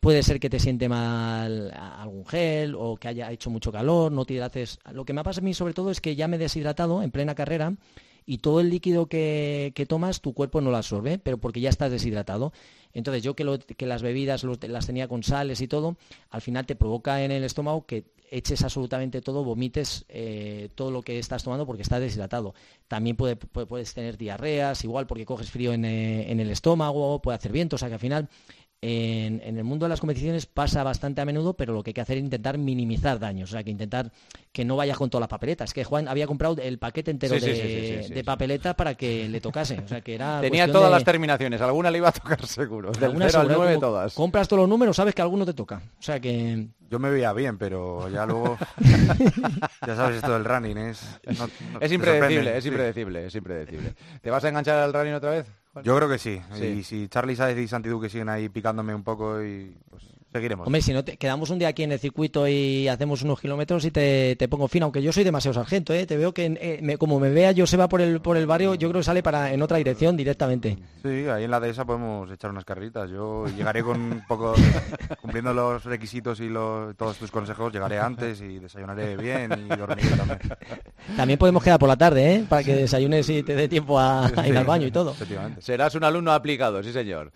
puede 0.00 0.22
ser 0.22 0.40
que 0.40 0.50
te 0.50 0.58
siente 0.58 0.88
mal 0.88 1.70
algún 1.72 2.26
gel 2.26 2.74
o 2.76 2.96
que 2.96 3.08
haya 3.08 3.30
hecho 3.30 3.50
mucho 3.50 3.70
calor, 3.72 4.10
no 4.12 4.24
te 4.24 4.34
hidrates. 4.34 4.78
Lo 4.92 5.04
que 5.04 5.12
me 5.12 5.20
ha 5.20 5.24
pasado 5.24 5.44
a 5.44 5.46
mí 5.46 5.54
sobre 5.54 5.74
todo 5.74 5.90
es 5.90 6.00
que 6.00 6.16
ya 6.16 6.26
me 6.28 6.36
he 6.36 6.38
deshidratado 6.40 7.02
en 7.02 7.10
plena 7.10 7.34
carrera 7.34 7.72
y 8.26 8.38
todo 8.38 8.60
el 8.60 8.70
líquido 8.70 9.06
que, 9.06 9.72
que 9.74 9.86
tomas 9.86 10.20
tu 10.20 10.34
cuerpo 10.34 10.60
no 10.60 10.70
lo 10.70 10.76
absorbe, 10.76 11.18
pero 11.18 11.38
porque 11.38 11.60
ya 11.60 11.70
estás 11.70 11.90
deshidratado. 11.92 12.52
Entonces 12.92 13.22
yo 13.22 13.36
que, 13.36 13.44
lo- 13.44 13.58
que 13.58 13.86
las 13.86 14.02
bebidas 14.02 14.42
las 14.44 14.86
tenía 14.86 15.06
con 15.06 15.22
sales 15.22 15.60
y 15.60 15.68
todo, 15.68 15.96
al 16.30 16.40
final 16.40 16.66
te 16.66 16.74
provoca 16.76 17.22
en 17.24 17.30
el 17.30 17.44
estómago 17.44 17.86
que 17.86 18.04
eches 18.30 18.62
absolutamente 18.64 19.20
todo, 19.20 19.44
vomites 19.44 20.04
eh, 20.08 20.68
todo 20.74 20.90
lo 20.90 21.02
que 21.02 21.18
estás 21.20 21.44
tomando 21.44 21.64
porque 21.66 21.82
estás 21.82 22.00
deshidratado. 22.00 22.54
También 22.88 23.14
puede- 23.16 23.36
puede- 23.36 23.66
puedes 23.68 23.94
tener 23.94 24.16
diarreas, 24.18 24.82
igual 24.82 25.06
porque 25.06 25.24
coges 25.24 25.50
frío 25.50 25.72
en, 25.72 25.84
eh, 25.84 26.32
en 26.32 26.40
el 26.40 26.50
estómago, 26.50 27.22
puede 27.22 27.36
hacer 27.36 27.52
viento, 27.52 27.76
o 27.76 27.78
sea 27.78 27.86
que 27.88 27.94
al 27.94 28.00
final 28.00 28.28
en, 28.82 29.40
en 29.42 29.56
el 29.56 29.64
mundo 29.64 29.86
de 29.86 29.90
las 29.90 30.00
competiciones 30.00 30.46
pasa 30.46 30.82
bastante 30.84 31.20
a 31.20 31.24
menudo, 31.24 31.54
pero 31.54 31.72
lo 31.72 31.82
que 31.82 31.90
hay 31.90 31.94
que 31.94 32.00
hacer 32.02 32.18
es 32.18 32.22
intentar 32.24 32.58
minimizar 32.58 33.18
daños, 33.18 33.50
o 33.50 33.52
sea 33.52 33.64
que 33.64 33.70
intentar 33.70 34.12
que 34.52 34.64
no 34.64 34.76
vayas 34.76 34.96
con 34.98 35.10
toda 35.10 35.20
la 35.22 35.28
papeleta. 35.28 35.64
Es 35.64 35.72
que 35.72 35.82
Juan 35.84 36.08
había 36.08 36.26
comprado 36.26 36.56
el 36.62 36.78
paquete 36.78 37.10
entero 37.10 37.34
Sí, 37.38 37.40
de, 37.46 37.54
sí, 37.56 37.62
sí, 37.62 38.02
sí, 38.08 38.12
de 38.14 38.20
sí. 38.20 38.22
papeleta 38.24 38.74
para 38.76 38.94
que 38.94 39.28
le 39.28 39.40
tocase, 39.40 39.78
o 39.84 39.88
sea 39.88 40.00
que 40.02 40.14
era 40.14 40.40
Tenía 40.42 40.70
todas 40.70 40.88
de- 40.90 40.94
las 40.94 41.04
terminaciones, 41.04 41.60
alguna 41.60 41.90
le 41.90 41.98
iba 41.98 42.08
a 42.08 42.12
tocar 42.12 42.44
seguro. 42.46 42.92
Del 42.92 43.04
alguna 43.04 43.26
0 43.26 43.40
al 43.40 43.46
seguro, 43.46 43.58
9 43.64 43.74
como 43.74 43.86
todas. 43.86 44.14
Compras 44.14 44.46
todos 44.48 44.60
los 44.60 44.68
números, 44.68 44.94
sabes 44.96 45.14
que 45.14 45.22
alguno 45.22 45.44
te 45.46 45.54
toca. 45.54 45.80
O 45.98 46.02
sea 46.02 46.20
que 46.20 46.66
Yo 46.90 46.98
me 46.98 47.10
veía 47.10 47.32
bien, 47.32 47.58
pero 47.58 48.08
ya 48.10 48.26
luego... 48.26 48.56
ya 49.86 49.96
sabes, 49.96 50.16
esto 50.16 50.32
del 50.32 50.44
running 50.44 50.76
es... 50.78 51.02
no- 51.38 51.48
no- 51.72 51.80
Es 51.80 51.90
impredecible, 51.92 52.56
es 52.56 52.66
impredecible, 52.66 53.26
es 53.26 53.34
impredecible. 53.34 53.94
¿Te 54.20 54.30
vas 54.30 54.44
a 54.44 54.48
enganchar 54.50 54.78
al 54.78 54.92
running 54.92 55.14
otra 55.14 55.30
vez? 55.30 55.46
Juan? 55.82 55.84
Yo 55.84 55.96
creo 55.96 56.08
que 56.08 56.18
sí. 56.18 56.40
Sí. 56.54 56.64
Y 56.64 56.82
si 56.82 57.08
Charlie 57.08 57.36
Sáez 57.36 57.58
y 57.58 57.68
Santi 57.68 57.88
Duque 57.88 58.08
siguen 58.08 58.28
ahí 58.28 58.48
picándome 58.48 58.94
un 58.94 59.02
poco 59.02 59.42
y 59.42 59.76
pues 59.90 60.04
seguiremos. 60.36 60.66
Hombre, 60.66 60.80
si 60.82 60.92
no, 60.92 61.04
te, 61.04 61.16
quedamos 61.16 61.50
un 61.50 61.58
día 61.58 61.68
aquí 61.68 61.82
en 61.82 61.92
el 61.92 61.98
circuito 61.98 62.46
y 62.48 62.88
hacemos 62.88 63.22
unos 63.22 63.40
kilómetros 63.40 63.84
y 63.84 63.90
te, 63.90 64.36
te 64.36 64.48
pongo 64.48 64.68
fin, 64.68 64.82
aunque 64.84 65.02
yo 65.02 65.12
soy 65.12 65.24
demasiado 65.24 65.54
sargento, 65.54 65.92
¿eh? 65.92 66.06
Te 66.06 66.16
veo 66.16 66.32
que 66.32 66.46
eh, 66.46 66.78
me- 66.82 66.98
como 66.98 67.18
me 67.20 67.30
vea 67.30 67.52
yo 67.52 67.66
se 67.66 67.76
va 67.76 67.88
por 67.88 68.00
el, 68.00 68.20
por 68.20 68.36
el 68.36 68.46
barrio, 68.46 68.74
yo 68.74 68.88
creo 68.90 69.00
que 69.00 69.04
sale 69.04 69.22
para 69.22 69.52
en 69.52 69.62
otra 69.62 69.78
dirección 69.78 70.16
directamente. 70.16 70.78
Sí, 71.02 71.26
ahí 71.28 71.44
en 71.44 71.50
la 71.50 71.60
dehesa 71.60 71.84
podemos 71.84 72.30
echar 72.30 72.50
unas 72.50 72.64
carreritas. 72.64 73.10
Yo 73.10 73.46
llegaré 73.56 73.82
con 73.82 74.00
un 74.00 74.22
poco, 74.26 74.54
cumpliendo 75.20 75.52
los 75.54 75.84
requisitos 75.84 76.40
y 76.40 76.48
los- 76.48 76.96
todos 76.96 77.16
tus 77.16 77.30
consejos, 77.30 77.72
llegaré 77.72 77.98
antes 77.98 78.40
y 78.40 78.58
desayunaré 78.58 79.16
bien 79.16 79.68
y 79.70 79.76
dormiré 79.76 80.08
también. 80.16 80.38
También 81.16 81.38
podemos 81.38 81.62
quedar 81.62 81.78
por 81.78 81.88
la 81.88 81.96
tarde, 81.96 82.34
¿eh? 82.34 82.44
Para 82.48 82.62
que 82.62 82.74
desayunes 82.74 83.28
y 83.30 83.42
te 83.42 83.54
dé 83.54 83.68
tiempo 83.68 83.98
a, 83.98 84.26
a 84.26 84.46
ir 84.46 84.52
Sí, 84.52 84.56
al 84.56 84.64
baño 84.64 84.86
y 84.86 84.90
todo. 84.90 85.12
Efectivamente. 85.12 85.62
Serás 85.62 85.94
un 85.94 86.04
alumno 86.04 86.32
aplicado, 86.32 86.82
sí 86.82 86.92
señor. 86.92 87.30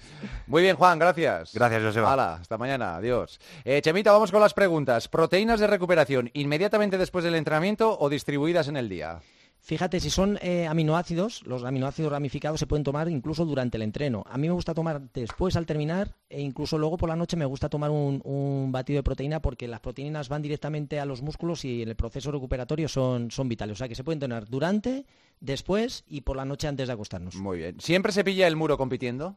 Muy 0.47 0.63
bien, 0.63 0.77
Juan, 0.77 0.99
gracias. 0.99 1.53
Gracias, 1.55 1.83
Joseba. 1.83 2.13
Hala, 2.13 2.35
hasta 2.35 2.59
mañana, 2.59 2.90
adiós. 2.97 3.41
Eh, 3.65 3.81
Chemita, 3.83 4.13
vamos 4.13 4.31
con 4.31 4.41
las 4.41 4.55
preguntas. 4.55 5.09
¿Proteínas 5.09 5.61
de 5.61 5.67
recuperación 5.67 6.31
inmediatamente 6.35 6.99
después 6.99 7.25
del 7.25 7.35
entrenamiento 7.35 7.99
o 7.99 8.09
distribuidas 8.09 8.69
en 8.69 8.77
el 8.77 8.89
día? 8.89 9.21
Fíjate, 9.63 10.01
si 10.01 10.09
son 10.09 10.39
eh, 10.41 10.67
aminoácidos, 10.67 11.43
los 11.47 11.65
aminoácidos 11.65 12.11
ramificados 12.11 12.59
se 12.59 12.67
pueden 12.67 12.83
tomar 12.83 13.09
incluso 13.11 13.45
durante 13.45 13.77
el 13.77 13.83
entreno. 13.83 14.25
A 14.27 14.39
mí 14.39 14.49
me 14.49 14.55
gusta 14.55 14.73
tomar 14.73 15.03
después 15.13 15.55
al 15.55 15.67
terminar 15.67 16.17
e 16.31 16.41
incluso 16.41 16.79
luego 16.79 16.97
por 16.97 17.11
la 17.11 17.17
noche 17.17 17.37
me 17.37 17.45
gusta 17.45 17.69
tomar 17.69 17.91
un, 17.91 18.23
un 18.25 18.73
batido 18.73 18.97
de 18.99 19.03
proteína 19.03 19.41
porque 19.41 19.69
las 19.69 19.81
proteínas 19.81 20.31
van 20.31 20.41
directamente 20.41 20.99
a 20.99 21.05
los 21.05 21.21
músculos 21.21 21.65
y 21.67 21.83
en 21.83 21.91
el 21.91 21.97
proceso 21.97 22.33
recuperatorio 22.33 22.89
son, 22.89 23.31
son 23.31 23.49
vitales. 23.49 23.75
O 23.75 23.79
sea 23.79 23.89
que 23.89 23.95
se 23.95 24.03
pueden 24.03 24.19
tomar 24.19 24.49
durante, 24.49 25.05
después 25.41 26.05
y 26.07 26.23
por 26.23 26.37
la 26.37 26.47
noche 26.47 26.67
antes 26.67 26.87
de 26.89 26.95
acostarnos. 26.95 27.37
Muy 27.37 27.59
bien. 27.59 27.81
¿Siempre 27.81 28.13
se 28.13 28.25
pilla 28.25 28.47
el 28.47 28.57
muro 28.57 28.79
compitiendo? 28.79 29.37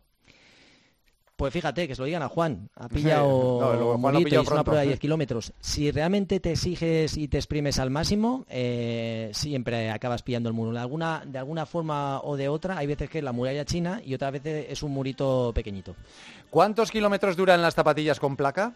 Pues 1.43 1.51
fíjate, 1.51 1.89
que 1.89 1.93
se 1.93 2.01
lo 2.01 2.05
digan 2.05 2.23
a 2.23 2.29
Juan. 2.29 2.69
Ha 2.73 2.87
pillado 2.87 3.59
No, 3.59 3.73
luego 3.73 3.97
Juan 3.97 4.13
lo 4.13 4.19
murito 4.21 4.29
pilló 4.29 4.39
y 4.39 4.45
es 4.45 4.51
una 4.51 4.63
prueba 4.63 4.79
de 4.79 4.87
10 4.87 4.99
kilómetros. 5.01 5.51
Si 5.59 5.91
realmente 5.91 6.39
te 6.39 6.51
exiges 6.51 7.17
y 7.17 7.27
te 7.27 7.35
exprimes 7.35 7.79
al 7.79 7.89
máximo, 7.89 8.45
eh, 8.47 9.29
siempre 9.33 9.91
acabas 9.91 10.23
pillando 10.23 10.47
el 10.47 10.55
muro. 10.55 10.71
De 10.71 10.79
alguna, 10.79 11.23
de 11.25 11.37
alguna 11.37 11.65
forma 11.65 12.21
o 12.21 12.37
de 12.37 12.47
otra, 12.47 12.77
hay 12.77 12.87
veces 12.87 13.09
que 13.09 13.17
es 13.17 13.25
la 13.25 13.33
muralla 13.33 13.65
china 13.65 14.01
y 14.05 14.13
otras 14.13 14.31
veces 14.31 14.67
es 14.69 14.83
un 14.83 14.93
murito 14.93 15.51
pequeñito. 15.53 15.97
¿Cuántos 16.49 16.89
kilómetros 16.91 17.35
duran 17.35 17.61
las 17.61 17.75
zapatillas 17.75 18.21
con 18.21 18.37
placa? 18.37 18.71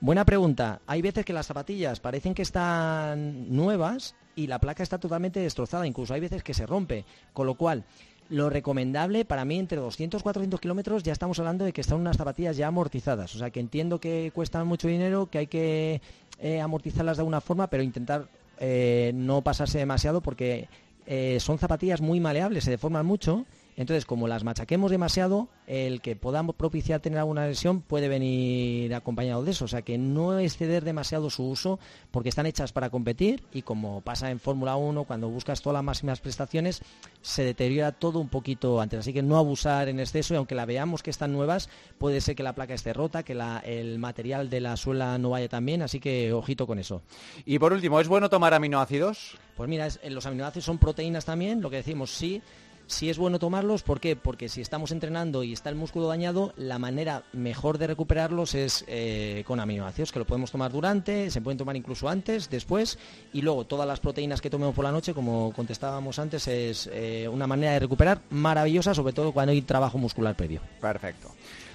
Buena 0.00 0.26
pregunta. 0.26 0.82
Hay 0.86 1.00
veces 1.00 1.24
que 1.24 1.32
las 1.32 1.46
zapatillas 1.46 2.00
parecen 2.00 2.34
que 2.34 2.42
están 2.42 3.50
nuevas 3.50 4.14
y 4.36 4.46
la 4.46 4.58
placa 4.58 4.82
está 4.82 4.98
totalmente 4.98 5.40
destrozada. 5.40 5.86
Incluso 5.86 6.12
hay 6.12 6.20
veces 6.20 6.42
que 6.42 6.52
se 6.52 6.66
rompe. 6.66 7.06
Con 7.32 7.46
lo 7.46 7.54
cual, 7.54 7.86
lo 8.30 8.48
recomendable 8.48 9.24
para 9.24 9.44
mí 9.44 9.58
entre 9.58 9.78
200 9.78 10.20
y 10.20 10.22
400 10.22 10.60
kilómetros 10.60 11.02
ya 11.02 11.12
estamos 11.12 11.38
hablando 11.40 11.64
de 11.64 11.72
que 11.72 11.80
están 11.80 11.98
unas 11.98 12.16
zapatillas 12.16 12.56
ya 12.56 12.68
amortizadas. 12.68 13.34
O 13.34 13.38
sea 13.38 13.50
que 13.50 13.60
entiendo 13.60 14.00
que 14.00 14.30
cuestan 14.34 14.66
mucho 14.66 14.88
dinero, 14.88 15.26
que 15.26 15.38
hay 15.38 15.46
que 15.48 16.00
eh, 16.38 16.60
amortizarlas 16.60 17.16
de 17.16 17.22
alguna 17.22 17.40
forma, 17.40 17.66
pero 17.66 17.82
intentar 17.82 18.28
eh, 18.58 19.10
no 19.14 19.42
pasarse 19.42 19.78
demasiado 19.78 20.20
porque 20.20 20.68
eh, 21.06 21.38
son 21.40 21.58
zapatillas 21.58 22.00
muy 22.00 22.20
maleables, 22.20 22.64
se 22.64 22.70
deforman 22.70 23.04
mucho. 23.04 23.44
Entonces, 23.80 24.04
como 24.04 24.28
las 24.28 24.44
machaquemos 24.44 24.90
demasiado, 24.90 25.48
el 25.66 26.02
que 26.02 26.14
podamos 26.14 26.54
propiciar 26.54 27.00
tener 27.00 27.18
alguna 27.18 27.46
lesión 27.46 27.80
puede 27.80 28.08
venir 28.08 28.94
acompañado 28.94 29.42
de 29.42 29.52
eso. 29.52 29.64
O 29.64 29.68
sea, 29.68 29.80
que 29.80 29.96
no 29.96 30.38
exceder 30.38 30.84
demasiado 30.84 31.30
su 31.30 31.48
uso 31.48 31.78
porque 32.10 32.28
están 32.28 32.44
hechas 32.44 32.72
para 32.72 32.90
competir 32.90 33.42
y 33.54 33.62
como 33.62 34.02
pasa 34.02 34.30
en 34.30 34.38
Fórmula 34.38 34.76
1, 34.76 35.04
cuando 35.04 35.30
buscas 35.30 35.62
todas 35.62 35.72
las 35.76 35.82
máximas 35.84 36.20
prestaciones, 36.20 36.82
se 37.22 37.42
deteriora 37.42 37.92
todo 37.92 38.18
un 38.18 38.28
poquito 38.28 38.82
antes. 38.82 38.98
Así 39.00 39.14
que 39.14 39.22
no 39.22 39.38
abusar 39.38 39.88
en 39.88 39.98
exceso 39.98 40.34
y 40.34 40.36
aunque 40.36 40.54
la 40.54 40.66
veamos 40.66 41.02
que 41.02 41.08
están 41.08 41.32
nuevas, 41.32 41.70
puede 41.96 42.20
ser 42.20 42.36
que 42.36 42.42
la 42.42 42.54
placa 42.54 42.74
esté 42.74 42.92
rota, 42.92 43.22
que 43.22 43.34
la- 43.34 43.60
el 43.60 43.98
material 43.98 44.50
de 44.50 44.60
la 44.60 44.76
suela 44.76 45.16
no 45.16 45.30
vaya 45.30 45.48
tan 45.48 45.64
bien. 45.64 45.80
Así 45.80 46.00
que 46.00 46.34
ojito 46.34 46.66
con 46.66 46.78
eso. 46.78 47.00
Y 47.46 47.58
por 47.58 47.72
último, 47.72 47.98
¿es 47.98 48.08
bueno 48.08 48.28
tomar 48.28 48.52
aminoácidos? 48.52 49.38
Pues 49.56 49.70
mira, 49.70 49.86
es- 49.86 50.00
los 50.10 50.26
aminoácidos 50.26 50.66
son 50.66 50.76
proteínas 50.76 51.24
también, 51.24 51.62
lo 51.62 51.70
que 51.70 51.76
decimos 51.76 52.10
sí. 52.10 52.42
Sí 52.90 53.08
es 53.08 53.18
bueno 53.18 53.38
tomarlos, 53.38 53.84
¿por 53.84 54.00
qué? 54.00 54.16
Porque 54.16 54.48
si 54.48 54.60
estamos 54.60 54.90
entrenando 54.90 55.44
y 55.44 55.52
está 55.52 55.68
el 55.70 55.76
músculo 55.76 56.08
dañado, 56.08 56.52
la 56.56 56.78
manera 56.80 57.22
mejor 57.32 57.78
de 57.78 57.86
recuperarlos 57.86 58.56
es 58.56 58.84
eh, 58.88 59.44
con 59.46 59.60
aminoácidos, 59.60 60.10
que 60.10 60.18
lo 60.18 60.24
podemos 60.24 60.50
tomar 60.50 60.72
durante, 60.72 61.30
se 61.30 61.40
pueden 61.40 61.56
tomar 61.56 61.76
incluso 61.76 62.08
antes, 62.08 62.50
después, 62.50 62.98
y 63.32 63.42
luego 63.42 63.64
todas 63.64 63.86
las 63.86 64.00
proteínas 64.00 64.40
que 64.40 64.50
tomemos 64.50 64.74
por 64.74 64.84
la 64.84 64.90
noche, 64.90 65.14
como 65.14 65.52
contestábamos 65.54 66.18
antes, 66.18 66.48
es 66.48 66.90
eh, 66.92 67.28
una 67.32 67.46
manera 67.46 67.74
de 67.74 67.78
recuperar 67.78 68.22
maravillosa, 68.30 68.92
sobre 68.92 69.12
todo 69.12 69.30
cuando 69.30 69.52
hay 69.52 69.62
trabajo 69.62 69.96
muscular 69.96 70.34
previo. 70.34 70.60
Perfecto. 70.80 71.28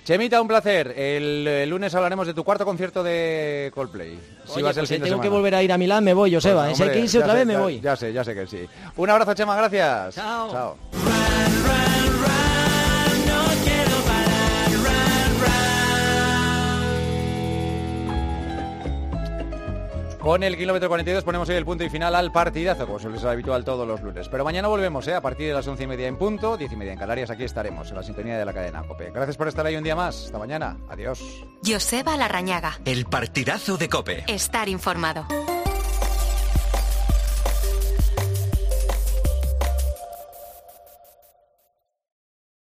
Chemita, 0.04 0.40
un 0.40 0.48
placer. 0.48 0.94
El, 0.96 1.48
eh, 1.48 1.66
lunes 1.66 1.96
hablaremos 1.96 2.28
de 2.28 2.34
tu 2.36 2.44
cuarto 2.44 2.64
concierto 2.66 3.02
de 3.02 3.72
Coldplay. 3.74 4.20
Si 4.46 4.52
Oye, 4.56 4.64
vas 4.64 4.78
el 4.78 4.82
pues 4.82 4.90
si 4.90 4.96
fin 4.96 5.04
de 5.04 5.10
tengo 5.10 5.22
que 5.22 5.30
volver 5.30 5.56
a 5.56 5.64
ir 5.64 5.72
a 5.72 5.80
Milán, 5.80 6.04
me 6.04 6.14
voy, 6.14 6.32
Joseba. 6.32 6.66
Pues, 6.66 6.78
si 6.78 6.84
hay 6.84 6.90
que 6.90 6.94
hombre, 6.96 7.04
irse 7.06 7.18
otra 7.20 7.32
sé, 7.32 7.38
vez, 7.40 7.48
me 7.48 7.54
ya- 7.54 7.60
voy. 7.60 7.80
Ya 7.82 7.96
sé, 7.96 8.14
ya 8.14 8.24
sé 8.24 8.36
que 8.36 8.46
sí. 8.46 8.68
Un 8.98 9.10
abrazo, 9.10 9.34
Chema, 9.34 9.56
gracias. 9.56 10.14
Chao. 10.14 10.52
Chao. 10.52 10.78
Con 20.26 20.42
el 20.42 20.58
kilómetro 20.58 20.90
42 20.90 21.24
ponemos 21.24 21.48
hoy 21.50 21.56
el 21.56 21.66
punto 21.66 21.84
y 21.84 21.90
final 21.90 22.16
al 22.16 22.32
partidazo, 22.32 22.88
como 22.88 22.98
suele 22.98 23.20
ser 23.20 23.30
habitual 23.30 23.64
todos 23.64 23.88
los 23.88 24.02
lunes. 24.02 24.28
Pero 24.28 24.44
mañana 24.44 24.68
volvemos, 24.68 25.08
¿eh? 25.08 25.14
a 25.14 25.22
partir 25.22 25.50
de 25.50 25.54
las 25.54 25.68
once 25.68 25.84
y 25.84 25.88
media 25.88 26.08
en 26.08 26.18
punto, 26.18 26.58
diez 26.58 26.72
y 26.72 26.76
media 26.76 26.94
en 26.94 26.98
Canarias, 26.98 27.30
aquí 27.30 27.44
estaremos, 27.44 27.92
en 27.92 27.96
la 27.96 28.02
sintonía 28.02 28.36
de 28.36 28.44
la 28.44 28.52
cadena 28.52 28.82
COPE. 28.82 29.12
Gracias 29.12 29.38
por 29.38 29.48
estar 29.48 29.64
ahí 29.68 29.76
un 29.76 29.84
día 29.84 29.96
más. 29.96 30.26
Hasta 30.26 30.40
mañana. 30.40 30.78
Adiós. 30.90 31.22
Joseba 31.64 32.18
Larrañaga. 32.18 32.80
El 32.86 33.06
partidazo 33.06 33.78
de 33.78 33.88
Cope. 33.88 34.24
Estar 34.28 34.68
informado. 34.68 35.28